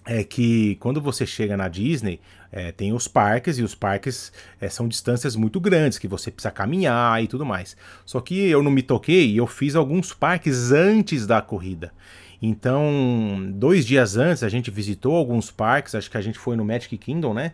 É 0.05 0.23
que 0.23 0.75
quando 0.75 1.01
você 1.01 1.25
chega 1.25 1.55
na 1.55 1.67
Disney, 1.67 2.19
é, 2.51 2.71
tem 2.71 2.93
os 2.93 3.07
parques, 3.07 3.59
e 3.59 3.63
os 3.63 3.75
parques 3.75 4.31
é, 4.59 4.69
são 4.69 4.87
distâncias 4.87 5.35
muito 5.35 5.59
grandes, 5.59 5.99
que 5.99 6.07
você 6.07 6.31
precisa 6.31 6.51
caminhar 6.51 7.23
e 7.23 7.27
tudo 7.27 7.45
mais. 7.45 7.77
Só 8.05 8.19
que 8.19 8.49
eu 8.49 8.63
não 8.63 8.71
me 8.71 8.81
toquei 8.81 9.27
e 9.29 9.37
eu 9.37 9.45
fiz 9.45 9.75
alguns 9.75 10.13
parques 10.13 10.71
antes 10.71 11.27
da 11.27 11.41
corrida. 11.41 11.91
Então, 12.41 13.51
dois 13.53 13.85
dias 13.85 14.15
antes, 14.15 14.43
a 14.43 14.49
gente 14.49 14.71
visitou 14.71 15.15
alguns 15.15 15.51
parques, 15.51 15.93
acho 15.93 16.09
que 16.09 16.17
a 16.17 16.21
gente 16.21 16.39
foi 16.39 16.55
no 16.55 16.63
Magic 16.63 16.97
Kingdom, 16.97 17.33
né? 17.33 17.53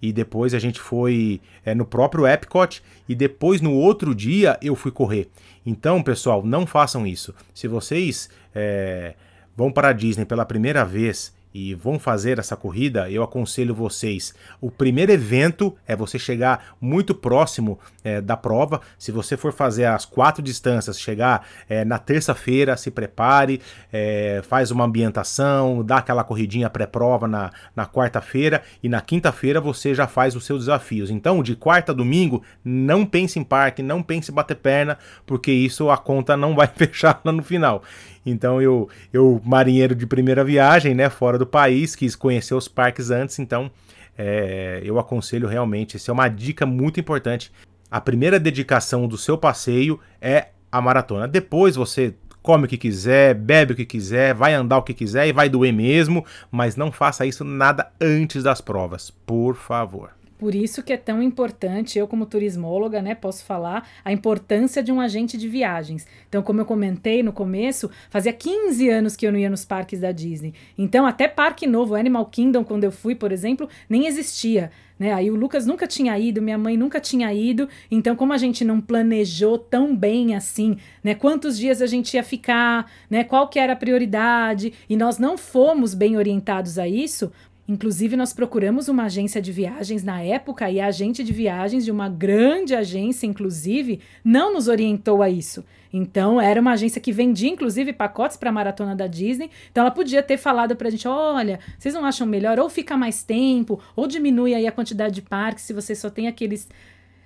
e 0.00 0.12
depois 0.12 0.54
a 0.54 0.58
gente 0.58 0.80
foi 0.80 1.40
é, 1.64 1.74
no 1.74 1.84
próprio 1.84 2.26
Epcot 2.26 2.82
e 3.08 3.14
depois 3.14 3.60
no 3.60 3.72
outro 3.72 4.14
dia 4.14 4.58
eu 4.62 4.74
fui 4.74 4.90
correr. 4.90 5.28
Então, 5.66 6.02
pessoal, 6.02 6.44
não 6.44 6.66
façam 6.66 7.06
isso. 7.06 7.34
Se 7.52 7.66
vocês 7.66 8.30
é, 8.54 9.14
vão 9.56 9.72
para 9.72 9.88
a 9.88 9.92
Disney 9.92 10.24
pela 10.24 10.46
primeira 10.46 10.84
vez 10.84 11.36
e 11.58 11.74
vão 11.74 11.98
fazer 11.98 12.38
essa 12.38 12.56
corrida, 12.56 13.10
eu 13.10 13.22
aconselho 13.22 13.74
vocês. 13.74 14.32
O 14.60 14.70
primeiro 14.70 15.10
evento 15.10 15.74
é 15.88 15.96
você 15.96 16.16
chegar 16.16 16.76
muito 16.80 17.14
próximo 17.14 17.80
é, 18.04 18.20
da 18.20 18.36
prova. 18.36 18.80
Se 18.96 19.10
você 19.10 19.36
for 19.36 19.52
fazer 19.52 19.86
as 19.86 20.04
quatro 20.04 20.40
distâncias, 20.40 21.00
chegar 21.00 21.46
é, 21.68 21.84
na 21.84 21.98
terça-feira, 21.98 22.76
se 22.76 22.92
prepare, 22.92 23.60
é, 23.92 24.40
faz 24.48 24.70
uma 24.70 24.84
ambientação, 24.84 25.84
dá 25.84 25.96
aquela 25.96 26.22
corridinha 26.22 26.70
pré-prova 26.70 27.26
na, 27.26 27.50
na 27.74 27.86
quarta-feira 27.86 28.62
e 28.80 28.88
na 28.88 29.00
quinta-feira 29.00 29.60
você 29.60 29.94
já 29.94 30.06
faz 30.06 30.36
os 30.36 30.46
seus 30.46 30.60
desafios. 30.60 31.10
Então, 31.10 31.42
de 31.42 31.56
quarta 31.56 31.90
a 31.90 31.94
domingo, 31.94 32.42
não 32.64 33.04
pense 33.04 33.38
em 33.38 33.44
parque, 33.44 33.82
não 33.82 34.00
pense 34.00 34.30
em 34.30 34.34
bater 34.34 34.56
perna, 34.56 34.96
porque 35.26 35.50
isso 35.50 35.90
a 35.90 35.98
conta 35.98 36.36
não 36.36 36.54
vai 36.54 36.68
fechar 36.72 37.20
lá 37.24 37.32
no 37.32 37.42
final. 37.42 37.82
Então 38.30 38.60
eu, 38.60 38.88
eu 39.12 39.40
marinheiro 39.44 39.94
de 39.94 40.06
primeira 40.06 40.44
viagem, 40.44 40.94
né, 40.94 41.08
fora 41.08 41.38
do 41.38 41.46
país, 41.48 41.96
quis 41.96 42.14
conhecer 42.14 42.54
os 42.54 42.68
parques 42.68 43.10
antes, 43.10 43.38
então 43.38 43.70
é, 44.16 44.80
eu 44.84 44.98
aconselho 44.98 45.48
realmente, 45.48 45.96
isso 45.96 46.10
é 46.10 46.14
uma 46.14 46.28
dica 46.28 46.66
muito 46.66 47.00
importante. 47.00 47.50
A 47.90 48.00
primeira 48.00 48.38
dedicação 48.38 49.08
do 49.08 49.16
seu 49.16 49.38
passeio 49.38 49.98
é 50.20 50.48
a 50.70 50.80
maratona. 50.80 51.26
Depois 51.26 51.74
você 51.74 52.14
come 52.42 52.64
o 52.64 52.68
que 52.68 52.76
quiser, 52.76 53.34
bebe 53.34 53.72
o 53.72 53.76
que 53.76 53.84
quiser, 53.84 54.34
vai 54.34 54.54
andar 54.54 54.78
o 54.78 54.82
que 54.82 54.94
quiser 54.94 55.26
e 55.26 55.32
vai 55.32 55.48
doer 55.48 55.72
mesmo, 55.72 56.24
mas 56.50 56.76
não 56.76 56.92
faça 56.92 57.26
isso 57.26 57.44
nada 57.44 57.90
antes 58.00 58.42
das 58.42 58.60
provas, 58.60 59.10
por 59.10 59.54
favor. 59.54 60.17
Por 60.38 60.54
isso 60.54 60.82
que 60.82 60.92
é 60.92 60.96
tão 60.96 61.20
importante, 61.20 61.98
eu 61.98 62.06
como 62.06 62.24
turismóloga, 62.24 63.02
né, 63.02 63.14
posso 63.14 63.44
falar 63.44 63.88
a 64.04 64.12
importância 64.12 64.82
de 64.82 64.92
um 64.92 65.00
agente 65.00 65.36
de 65.36 65.48
viagens. 65.48 66.06
Então, 66.28 66.42
como 66.42 66.60
eu 66.60 66.64
comentei 66.64 67.22
no 67.22 67.32
começo, 67.32 67.90
fazia 68.08 68.32
15 68.32 68.88
anos 68.88 69.16
que 69.16 69.26
eu 69.26 69.32
não 69.32 69.38
ia 69.38 69.50
nos 69.50 69.64
parques 69.64 70.00
da 70.00 70.12
Disney. 70.12 70.54
Então, 70.76 71.04
até 71.06 71.26
parque 71.26 71.66
novo, 71.66 71.96
Animal 71.96 72.26
Kingdom, 72.26 72.64
quando 72.64 72.84
eu 72.84 72.92
fui, 72.92 73.14
por 73.14 73.32
exemplo, 73.32 73.68
nem 73.88 74.06
existia. 74.06 74.70
Né? 74.98 75.12
Aí 75.12 75.30
o 75.30 75.36
Lucas 75.36 75.64
nunca 75.64 75.86
tinha 75.86 76.18
ido, 76.18 76.42
minha 76.42 76.58
mãe 76.58 76.76
nunca 76.76 77.00
tinha 77.00 77.32
ido. 77.32 77.68
Então, 77.90 78.16
como 78.16 78.32
a 78.32 78.36
gente 78.36 78.64
não 78.64 78.80
planejou 78.80 79.56
tão 79.56 79.94
bem 79.94 80.34
assim, 80.34 80.76
né? 81.04 81.14
Quantos 81.14 81.56
dias 81.56 81.80
a 81.80 81.86
gente 81.86 82.14
ia 82.14 82.22
ficar, 82.22 82.90
né? 83.08 83.22
Qual 83.22 83.48
que 83.48 83.58
era 83.58 83.74
a 83.74 83.76
prioridade? 83.76 84.72
E 84.88 84.96
nós 84.96 85.18
não 85.18 85.38
fomos 85.38 85.94
bem 85.94 86.16
orientados 86.16 86.78
a 86.78 86.88
isso, 86.88 87.30
Inclusive, 87.68 88.16
nós 88.16 88.32
procuramos 88.32 88.88
uma 88.88 89.04
agência 89.04 89.42
de 89.42 89.52
viagens 89.52 90.02
na 90.02 90.22
época 90.22 90.70
e 90.70 90.80
a 90.80 90.86
agente 90.86 91.22
de 91.22 91.34
viagens 91.34 91.84
de 91.84 91.90
uma 91.90 92.08
grande 92.08 92.74
agência, 92.74 93.26
inclusive, 93.26 94.00
não 94.24 94.54
nos 94.54 94.68
orientou 94.68 95.22
a 95.22 95.28
isso. 95.28 95.62
Então, 95.92 96.40
era 96.40 96.62
uma 96.62 96.72
agência 96.72 96.98
que 96.98 97.12
vendia, 97.12 97.50
inclusive, 97.50 97.92
pacotes 97.92 98.38
para 98.38 98.48
a 98.48 98.52
maratona 98.52 98.96
da 98.96 99.06
Disney. 99.06 99.50
Então, 99.70 99.82
ela 99.82 99.90
podia 99.90 100.22
ter 100.22 100.38
falado 100.38 100.74
para 100.76 100.88
a 100.88 100.90
gente: 100.90 101.06
olha, 101.06 101.60
vocês 101.78 101.94
não 101.94 102.06
acham 102.06 102.26
melhor 102.26 102.58
ou 102.58 102.70
ficar 102.70 102.96
mais 102.96 103.22
tempo, 103.22 103.78
ou 103.94 104.06
diminui 104.06 104.54
aí 104.54 104.66
a 104.66 104.72
quantidade 104.72 105.14
de 105.14 105.22
parques 105.22 105.64
se 105.64 105.74
você 105.74 105.94
só 105.94 106.08
tem 106.08 106.26
aqueles 106.26 106.68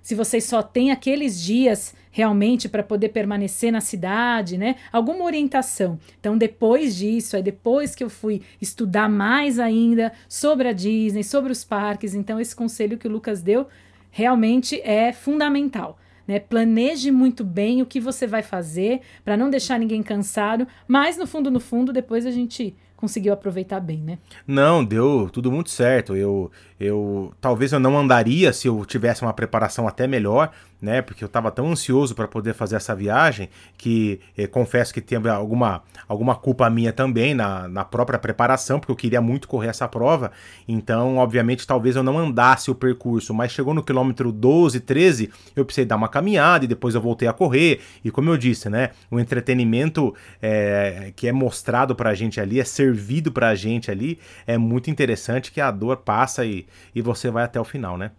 se 0.02 0.14
vocês 0.14 0.44
só 0.44 0.62
têm 0.62 0.90
aqueles 0.90 1.40
dias 1.40 1.94
realmente 2.11 2.68
para 2.68 2.82
poder 2.82 3.09
permanecer 3.09 3.73
na 3.73 3.80
cidade, 3.80 4.59
né? 4.59 4.76
Alguma 4.92 5.25
orientação. 5.25 5.99
Então, 6.21 6.37
depois 6.37 6.94
disso, 6.94 7.37
aí 7.37 7.42
depois 7.42 7.94
que 7.94 8.04
eu 8.04 8.11
fui 8.11 8.42
estudar 8.61 9.09
mais 9.09 9.59
ainda 9.59 10.12
sobre 10.28 10.68
a 10.68 10.73
Disney, 10.73 11.25
sobre 11.25 11.52
os 11.52 11.64
parques, 11.64 12.14
então 12.14 12.38
esse 12.38 12.54
conselho 12.54 12.99
que 12.99 13.09
o 13.09 13.11
Lucas 13.11 13.40
deu 13.40 13.66
realmente 14.11 14.80
é 14.82 15.12
fundamental. 15.12 15.99
Né? 16.28 16.38
Planeje 16.38 17.11
muito 17.11 17.42
bem 17.42 17.80
o 17.80 17.87
que 17.87 17.99
você 17.99 18.26
vai 18.26 18.42
fazer 18.42 19.00
para 19.25 19.37
não 19.37 19.50
deixar 19.50 19.78
ninguém 19.78 20.02
cansado, 20.02 20.68
mas 20.87 21.16
no 21.16 21.26
fundo, 21.26 21.50
no 21.50 21.61
fundo, 21.61 21.92
depois 21.92 22.26
a 22.26 22.30
gente 22.30 22.76
conseguiu 23.02 23.32
aproveitar 23.32 23.80
bem, 23.80 23.99
né? 23.99 24.18
Não, 24.47 24.85
deu 24.85 25.28
tudo 25.28 25.50
muito 25.50 25.71
certo. 25.71 26.14
Eu, 26.14 26.52
eu 26.78 27.32
talvez 27.40 27.73
eu 27.73 27.80
não 27.80 27.99
andaria 27.99 28.52
se 28.52 28.68
eu 28.68 28.85
tivesse 28.85 29.23
uma 29.23 29.32
preparação 29.32 29.88
até 29.88 30.06
melhor, 30.06 30.52
né? 30.83 31.01
Porque 31.01 31.23
eu 31.23 31.27
estava 31.27 31.51
tão 31.53 31.71
ansioso 31.71 32.12
para 32.12 32.27
poder 32.27 32.53
fazer 32.53 32.75
essa 32.75 32.95
viagem 32.95 33.49
que 33.79 34.21
eh, 34.37 34.49
confesso 34.49 34.93
que 34.93 35.01
teve 35.01 35.29
alguma, 35.29 35.85
alguma 36.09 36.35
culpa 36.35 36.69
minha 36.69 36.93
também 36.93 37.35
na, 37.35 37.69
na 37.69 37.85
própria 37.85 38.19
preparação, 38.19 38.81
porque 38.81 38.91
eu 38.91 38.97
queria 38.97 39.21
muito 39.21 39.47
correr 39.47 39.69
essa 39.69 39.87
prova. 39.87 40.33
Então, 40.67 41.19
obviamente, 41.19 41.65
talvez 41.65 41.95
eu 41.95 42.03
não 42.03 42.19
andasse 42.19 42.69
o 42.69 42.75
percurso, 42.75 43.33
mas 43.33 43.53
chegou 43.53 43.73
no 43.73 43.83
quilômetro 43.83 44.33
12, 44.33 44.81
13, 44.81 45.31
eu 45.55 45.65
precisei 45.65 45.85
dar 45.85 45.95
uma 45.95 46.09
caminhada 46.09 46.65
e 46.65 46.69
depois 46.69 46.97
eu 46.97 47.01
voltei 47.01 47.29
a 47.29 47.33
correr. 47.33 47.81
E 48.05 48.11
como 48.11 48.29
eu 48.29 48.37
disse, 48.37 48.69
né? 48.69 48.91
O 49.09 49.21
entretenimento 49.21 50.12
é, 50.43 51.12
que 51.15 51.29
é 51.29 51.33
mostrado 51.33 51.95
para 51.95 52.11
a 52.11 52.15
gente 52.15 52.41
ali, 52.41 52.59
é 52.59 52.65
servido 52.65 53.31
para 53.31 53.51
a 53.51 53.55
gente 53.55 53.89
ali, 53.89 54.19
é 54.47 54.59
muito 54.59 54.91
interessante 54.91 55.53
que 55.53 55.61
a 55.61 55.71
dor 55.71 55.99
passa 55.99 56.45
e, 56.45 56.67
e 56.93 57.01
você 57.01 57.31
vai 57.31 57.45
até 57.45 57.61
o 57.61 57.65
final, 57.65 57.97
né? 57.97 58.11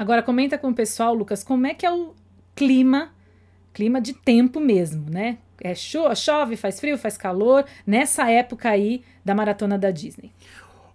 Agora 0.00 0.22
comenta 0.22 0.56
com 0.56 0.70
o 0.70 0.74
pessoal, 0.74 1.14
Lucas, 1.14 1.44
como 1.44 1.66
é 1.66 1.74
que 1.74 1.84
é 1.84 1.92
o 1.92 2.14
clima, 2.54 3.10
clima 3.70 4.00
de 4.00 4.14
tempo 4.14 4.58
mesmo, 4.58 5.04
né? 5.10 5.36
É 5.60 5.74
cho 5.74 6.14
chove, 6.14 6.56
faz 6.56 6.80
frio, 6.80 6.96
faz 6.96 7.18
calor, 7.18 7.66
nessa 7.86 8.30
época 8.30 8.70
aí 8.70 9.02
da 9.22 9.34
maratona 9.34 9.78
da 9.78 9.90
Disney. 9.90 10.32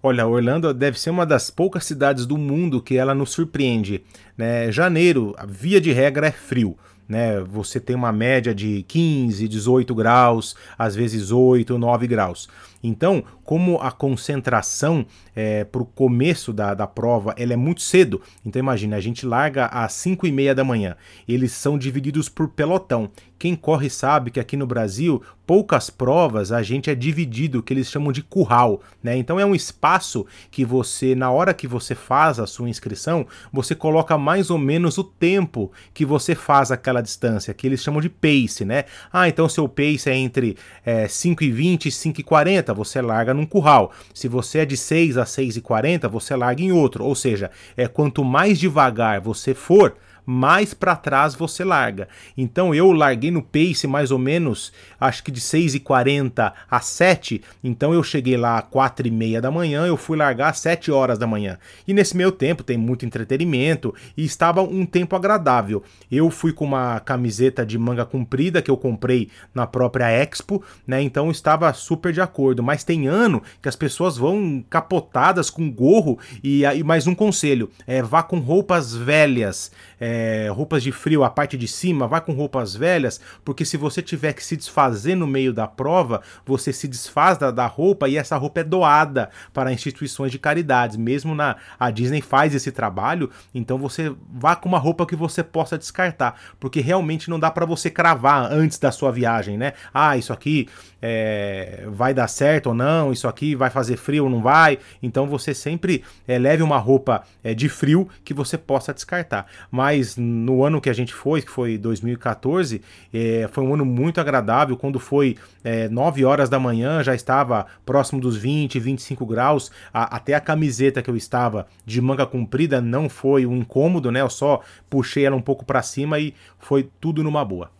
Olha, 0.02 0.26
Orlando 0.26 0.74
deve 0.74 1.00
ser 1.00 1.12
uma 1.12 1.24
das 1.24 1.52
poucas 1.52 1.86
cidades 1.86 2.26
do 2.26 2.36
mundo 2.36 2.82
que 2.82 2.98
ela 2.98 3.14
nos 3.14 3.30
surpreende. 3.30 4.04
Né? 4.36 4.72
Janeiro, 4.72 5.36
via 5.48 5.80
de 5.80 5.92
regra, 5.92 6.26
é 6.26 6.32
frio. 6.32 6.76
Né? 7.08 7.40
Você 7.42 7.80
tem 7.80 7.96
uma 7.96 8.12
média 8.12 8.56
de 8.56 8.82
15, 8.88 9.48
18 9.48 9.94
graus, 9.94 10.56
às 10.80 10.96
vezes 10.96 11.30
8, 11.30 11.78
9 11.78 12.08
graus. 12.08 12.50
Então, 12.88 13.24
como 13.44 13.78
a 13.78 13.92
concentração 13.92 15.06
é, 15.36 15.64
para 15.64 15.82
o 15.82 15.86
começo 15.86 16.52
da, 16.52 16.74
da 16.74 16.88
prova 16.88 17.34
ela 17.38 17.54
é 17.54 17.56
muito 17.56 17.82
cedo, 17.82 18.22
então 18.46 18.60
imagina, 18.60 18.96
a 18.96 19.02
gente 19.02 19.26
larga 19.26 19.68
às 19.68 19.94
5 19.94 20.26
e 20.26 20.32
meia 20.32 20.56
da 20.56 20.64
manhã. 20.64 20.96
Eles 21.28 21.52
são 21.52 21.78
divididos 21.78 22.28
por 22.30 22.50
pelotão. 22.50 23.10
Quem 23.38 23.56
corre 23.56 23.90
sabe 23.90 24.32
que 24.32 24.40
aqui 24.40 24.56
no 24.56 24.66
Brasil, 24.66 25.22
poucas 25.46 25.90
provas 25.90 26.52
a 26.52 26.64
gente 26.64 26.90
é 26.90 26.96
dividido, 26.96 27.62
que 27.62 27.74
eles 27.74 27.92
chamam 27.92 28.12
de 28.12 28.24
curral. 28.24 28.82
Né? 29.04 29.18
Então 29.18 29.40
é 29.40 29.46
um 29.46 29.54
espaço 29.54 30.26
que 30.50 30.64
você, 30.64 31.14
na 31.14 31.30
hora 31.30 31.54
que 31.54 31.68
você 31.68 31.94
faz 31.94 32.40
a 32.40 32.48
sua 32.48 32.70
inscrição, 32.70 33.28
você 33.52 33.76
coloca 33.76 34.18
mais 34.18 34.50
ou 34.50 34.58
menos 34.58 34.98
o 34.98 35.04
tempo 35.04 35.72
que 35.94 36.06
você 36.06 36.34
faz 36.34 36.72
aquela 36.72 37.02
distância, 37.02 37.54
que 37.54 37.68
eles 37.68 37.84
chamam 37.84 38.02
de 38.02 38.10
pace. 38.10 38.64
Né? 38.64 38.86
Ah, 39.12 39.28
então 39.28 39.50
seu 39.50 39.68
pace 39.68 40.10
é 40.10 40.16
entre 40.16 40.58
é, 40.86 41.08
5 41.08 41.44
e 41.44 41.52
20 41.52 41.86
e 41.88 41.92
5 41.92 42.22
e 42.22 42.24
40 42.24 42.74
você 42.76 43.02
larga 43.02 43.34
num 43.34 43.46
curral. 43.46 43.92
Se 44.14 44.28
você 44.28 44.60
é 44.60 44.66
de 44.66 44.78
6 44.78 45.18
a 45.18 45.26
6 45.26 45.58
e 45.58 45.62
40, 45.62 46.08
você 46.08 46.36
larga 46.36 46.62
em 46.62 46.72
outro. 46.72 47.04
Ou 47.04 47.16
seja, 47.16 47.50
é 47.76 47.88
quanto 47.88 48.24
mais 48.24 48.60
devagar 48.60 49.20
você 49.20 49.56
for, 49.56 49.96
mais 50.26 50.74
para 50.74 50.96
trás 50.96 51.36
você 51.36 51.64
larga. 51.64 52.08
Então 52.38 52.74
eu 52.74 52.92
larguei 52.92 53.32
no 53.32 53.42
pace 53.42 53.88
mais 53.88 54.12
ou 54.12 54.20
menos, 54.20 54.72
acho 55.00 55.24
que 55.24 55.32
de 55.32 55.42
6h40 55.42 56.54
a 56.70 56.80
7, 56.80 57.42
então 57.64 57.94
eu 57.94 58.04
cheguei 58.04 58.38
lá 58.38 58.58
às 58.60 58.66
4 58.66 59.08
e 59.08 59.12
meia 59.12 59.42
da 59.42 59.52
manhã, 59.52 59.86
eu 59.86 59.98
fui 59.98 60.18
largar 60.18 60.50
às 60.50 60.60
7 60.60 60.92
horas 60.92 61.18
da 61.18 61.28
manhã. 61.28 61.58
E 61.88 61.94
nesse 61.94 62.16
meio 62.16 62.32
tempo 62.32 62.64
tem 62.64 62.78
muito 62.78 63.06
entretenimento 63.06 63.94
e 64.18 64.24
estava 64.26 64.62
um 64.62 64.86
tempo 64.86 65.16
agradável. 65.16 65.84
Eu 66.12 66.30
fui 66.30 66.52
com 66.52 66.66
uma 66.66 67.00
camiseta 67.00 67.66
de 67.66 67.78
manga 67.78 68.06
comprida 68.06 68.62
que 68.62 68.72
eu 68.72 68.78
comprei 68.78 69.30
na 69.54 69.68
própria 69.68 70.10
Expo, 70.10 70.64
né? 70.88 71.02
Então 71.02 71.30
estava 71.32 71.72
super 71.74 72.12
de 72.14 72.22
acordo. 72.22 72.64
Mas 72.64 72.84
tem 72.84 73.08
ano 73.08 73.42
que 73.62 73.70
as 73.70 73.76
pessoas 73.76 74.18
vão 74.18 74.64
capotadas 74.70 75.50
com 75.50 75.72
gorro 75.72 76.18
e, 76.44 76.66
aí 76.66 76.84
mais 76.84 77.08
um 77.08 77.16
conselho, 77.16 77.70
é, 77.86 78.02
vá 78.02 78.24
com 78.24 78.40
roupas 78.40 78.96
velhas. 78.96 79.72
É, 80.00 80.15
é, 80.16 80.48
roupas 80.50 80.82
de 80.82 80.92
frio, 80.94 81.26
a 81.26 81.30
parte 81.30 81.58
de 81.58 81.68
cima, 81.68 82.08
vai 82.08 82.22
com 82.22 82.32
roupas 82.32 82.74
velhas, 82.74 83.20
porque 83.44 83.66
se 83.66 83.76
você 83.76 84.02
tiver 84.02 84.32
que 84.32 84.44
se 84.44 84.56
desfazer 84.56 85.16
no 85.16 85.28
meio 85.28 85.52
da 85.52 85.68
prova, 85.68 86.22
você 86.46 86.72
se 86.72 86.88
desfaz 86.88 87.38
da, 87.38 87.52
da 87.52 87.68
roupa 87.68 88.08
e 88.08 88.16
essa 88.16 88.38
roupa 88.38 88.62
é 88.62 88.64
doada 88.64 89.30
para 89.54 89.74
instituições 89.74 90.32
de 90.32 90.40
caridades. 90.40 90.96
Mesmo 90.96 91.36
na 91.36 91.58
a 91.78 91.92
Disney 91.92 92.22
faz 92.22 92.56
esse 92.56 92.72
trabalho, 92.72 93.30
então 93.54 93.78
você 93.78 94.16
vá 94.32 94.56
com 94.56 94.70
uma 94.70 94.80
roupa 94.80 95.06
que 95.06 95.16
você 95.16 95.44
possa 95.44 95.78
descartar, 95.78 96.40
porque 96.60 96.80
realmente 96.80 97.30
não 97.30 97.40
dá 97.40 97.52
para 97.52 97.66
você 97.66 97.90
cravar 97.90 98.52
antes 98.52 98.80
da 98.80 98.92
sua 98.92 99.12
viagem, 99.12 99.58
né? 99.58 99.74
Ah, 99.94 100.16
isso 100.16 100.32
aqui 100.32 100.70
é, 101.08 101.84
vai 101.88 102.16
dar 102.16 102.28
certo 102.28 102.68
ou 102.68 102.74
não, 102.74 103.12
isso 103.12 103.28
aqui 103.28 103.54
vai 103.54 103.70
fazer 103.70 103.96
frio 103.96 104.24
ou 104.24 104.30
não 104.30 104.42
vai. 104.42 104.80
Então 105.04 105.28
você 105.28 105.54
sempre 105.54 106.04
é, 106.28 106.40
leve 106.40 106.64
uma 106.64 106.80
roupa 106.80 107.22
é, 107.44 107.54
de 107.54 107.70
frio 107.70 108.10
que 108.24 108.34
você 108.34 108.58
possa 108.58 108.92
descartar. 108.92 109.46
Mas 109.70 110.18
no 110.18 110.64
ano 110.64 110.82
que 110.82 110.90
a 110.90 110.94
gente 110.94 111.14
foi, 111.14 111.44
que 111.44 111.52
foi 111.52 111.78
2014, 111.78 112.82
é, 113.14 113.48
foi 113.52 113.64
um 113.64 113.76
ano 113.76 113.86
muito 113.86 114.20
agradável. 114.20 114.76
Quando 114.76 115.00
foi 115.00 115.38
é, 115.64 115.88
9 115.90 116.26
horas 116.26 116.50
da 116.50 116.60
manhã, 116.60 117.04
já 117.04 117.14
estava 117.14 117.68
próximo 117.86 118.20
dos 118.20 118.36
20, 118.36 118.80
25 118.80 119.26
graus. 119.28 119.72
A, 119.94 120.16
até 120.16 120.34
a 120.34 120.42
camiseta 120.42 121.04
que 121.04 121.10
eu 121.10 121.16
estava 121.16 121.68
de 121.86 122.02
manga 122.02 122.26
comprida 122.26 122.82
não 122.82 123.08
foi 123.08 123.46
um 123.46 123.58
incômodo, 123.58 124.12
né? 124.12 124.22
Eu 124.22 124.30
só 124.30 124.62
puxei 124.90 125.24
ela 125.24 125.36
um 125.36 125.42
pouco 125.42 125.64
para 125.64 125.84
cima 125.84 126.20
e 126.20 126.34
foi 126.58 126.90
tudo 127.00 127.24
numa 127.24 127.46
boa. 127.46 127.75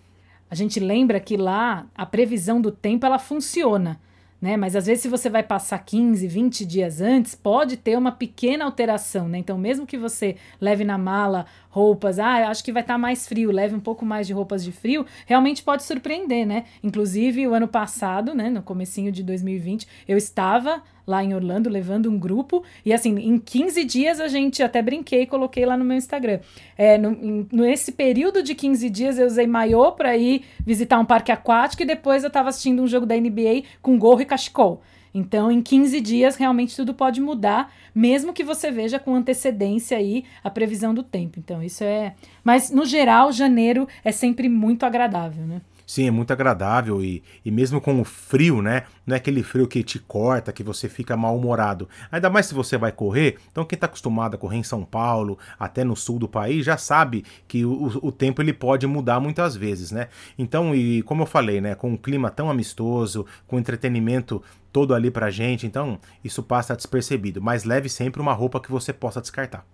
A 0.56 0.58
gente 0.58 0.80
lembra 0.80 1.20
que 1.20 1.36
lá 1.36 1.86
a 1.94 2.06
previsão 2.06 2.62
do 2.62 2.72
tempo 2.72 3.06
ela 3.06 3.20
funciona 3.20 4.00
né? 4.46 4.58
Mas 4.58 4.76
às 4.76 4.86
vezes, 4.86 5.02
se 5.02 5.10
você 5.10 5.28
vai 5.28 5.42
passar 5.42 5.80
15, 5.80 6.28
20 6.28 6.66
dias 6.66 7.02
antes, 7.02 7.34
pode 7.34 7.78
ter 7.78 7.98
uma 7.98 8.12
pequena 8.12 8.64
alteração, 8.64 9.28
né? 9.28 9.40
Então, 9.40 9.58
mesmo 9.58 9.88
que 9.88 9.98
você 9.98 10.36
leve 10.62 10.84
na 10.84 11.00
mala 11.00 11.48
roupas, 11.76 12.20
ah, 12.20 12.50
acho 12.50 12.64
que 12.64 12.72
vai 12.72 12.82
estar 12.82 12.94
tá 12.94 12.98
mais 12.98 13.28
frio, 13.28 13.52
leve 13.52 13.76
um 13.76 13.82
pouco 13.82 14.06
mais 14.06 14.26
de 14.26 14.32
roupas 14.32 14.64
de 14.64 14.72
frio, 14.72 15.06
realmente 15.26 15.62
pode 15.62 15.84
surpreender, 15.84 16.48
né? 16.48 16.64
Inclusive, 16.82 17.46
o 17.46 17.54
ano 17.54 17.68
passado, 17.68 18.34
né, 18.34 18.50
no 18.50 18.62
comecinho 18.62 19.12
de 19.12 19.22
2020, 19.22 19.86
eu 20.08 20.18
estava 20.18 20.82
lá 21.06 21.22
em 21.22 21.36
Orlando 21.36 21.70
levando 21.70 22.10
um 22.10 22.18
grupo 22.18 22.64
e 22.86 22.94
assim, 22.94 23.14
em 23.20 23.38
15 23.38 23.84
dias 23.84 24.22
a 24.22 24.30
gente 24.30 24.64
até 24.64 24.82
brinquei 24.82 25.24
e 25.24 25.28
coloquei 25.28 25.66
lá 25.66 25.76
no 25.76 25.84
meu 25.84 25.98
Instagram. 25.98 26.40
É, 26.78 26.98
no, 26.98 27.12
em, 27.12 27.46
nesse 27.52 27.92
período 27.92 28.42
de 28.42 28.56
15 28.56 28.90
dias 28.90 29.20
eu 29.20 29.28
usei 29.28 29.46
maiô 29.46 29.92
para 29.92 30.16
ir 30.16 30.46
visitar 30.66 30.98
um 30.98 31.06
parque 31.06 31.32
aquático 31.32 31.84
e 31.84 31.86
depois 31.86 32.24
eu 32.24 32.30
estava 32.30 32.48
assistindo 32.48 32.82
um 32.82 32.88
jogo 32.88 33.06
da 33.06 33.16
NBA 33.18 33.64
com 33.82 34.00
gorro 34.00 34.22
e 34.22 34.26
cachecol. 34.26 34.82
Então, 35.18 35.50
em 35.50 35.62
15 35.62 36.02
dias, 36.02 36.36
realmente 36.36 36.76
tudo 36.76 36.94
pode 36.94 37.22
mudar, 37.22 37.74
mesmo 37.96 38.34
que 38.34 38.44
você 38.44 38.70
veja 38.70 39.00
com 39.00 39.16
antecedência 39.16 39.98
aí 39.98 40.26
a 40.44 40.50
previsão 40.50 40.94
do 40.94 41.02
tempo. 41.02 41.40
Então, 41.40 41.64
isso 41.64 41.86
é. 41.86 42.14
Mas, 42.44 42.70
no 42.70 42.86
geral, 42.86 43.32
janeiro 43.32 43.88
é 44.04 44.12
sempre 44.12 44.50
muito 44.50 44.86
agradável, 44.86 45.46
né? 45.46 45.62
Sim, 45.86 46.08
é 46.08 46.12
muito 46.12 46.32
agradável 46.32 47.04
e, 47.04 47.24
e 47.44 47.52
mesmo 47.52 47.80
com 47.80 48.02
o 48.02 48.04
frio, 48.04 48.62
né? 48.62 48.84
Não 49.06 49.14
é 49.14 49.18
aquele 49.18 49.44
frio 49.44 49.68
que 49.68 49.84
te 49.84 50.00
corta, 50.00 50.52
que 50.52 50.64
você 50.64 50.90
fica 50.90 51.16
mal-humorado. 51.16 51.88
Ainda 52.12 52.30
mais 52.30 52.48
se 52.48 52.54
você 52.54 52.78
vai 52.78 52.92
correr. 52.92 53.38
Então, 53.52 53.64
quem 53.64 53.78
está 53.78 53.86
acostumado 53.86 54.36
a 54.36 54.38
correr 54.38 54.58
em 54.58 54.64
São 54.64 54.84
Paulo, 54.84 55.38
até 55.60 55.84
no 55.84 55.96
sul 55.96 56.18
do 56.18 56.28
país, 56.28 56.66
já 56.66 56.78
sabe 56.78 57.24
que 57.48 57.64
o, 57.66 58.00
o 58.02 58.12
tempo 58.12 58.42
ele 58.42 58.54
pode 58.54 58.88
mudar 58.88 59.20
muitas 59.20 59.56
vezes, 59.56 59.92
né? 59.92 60.08
Então, 60.38 60.74
e 60.74 61.04
como 61.04 61.22
eu 61.22 61.28
falei, 61.28 61.62
né? 61.62 61.76
Com 61.76 61.92
um 61.92 61.98
clima 61.98 62.32
tão 62.32 62.50
amistoso, 62.50 63.26
com 63.46 63.60
entretenimento 63.60 64.42
todo 64.72 64.94
ali 64.94 65.10
pra 65.10 65.30
gente, 65.30 65.66
então 65.66 65.98
isso 66.24 66.44
passa 66.44 66.76
despercebido. 66.76 67.42
Mas 67.42 67.64
leve 67.64 67.88
sempre 67.88 68.22
uma 68.22 68.34
roupa 68.34 68.60
que 68.60 68.72
você 68.72 68.92
possa 68.92 69.22
descartar. 69.22 69.66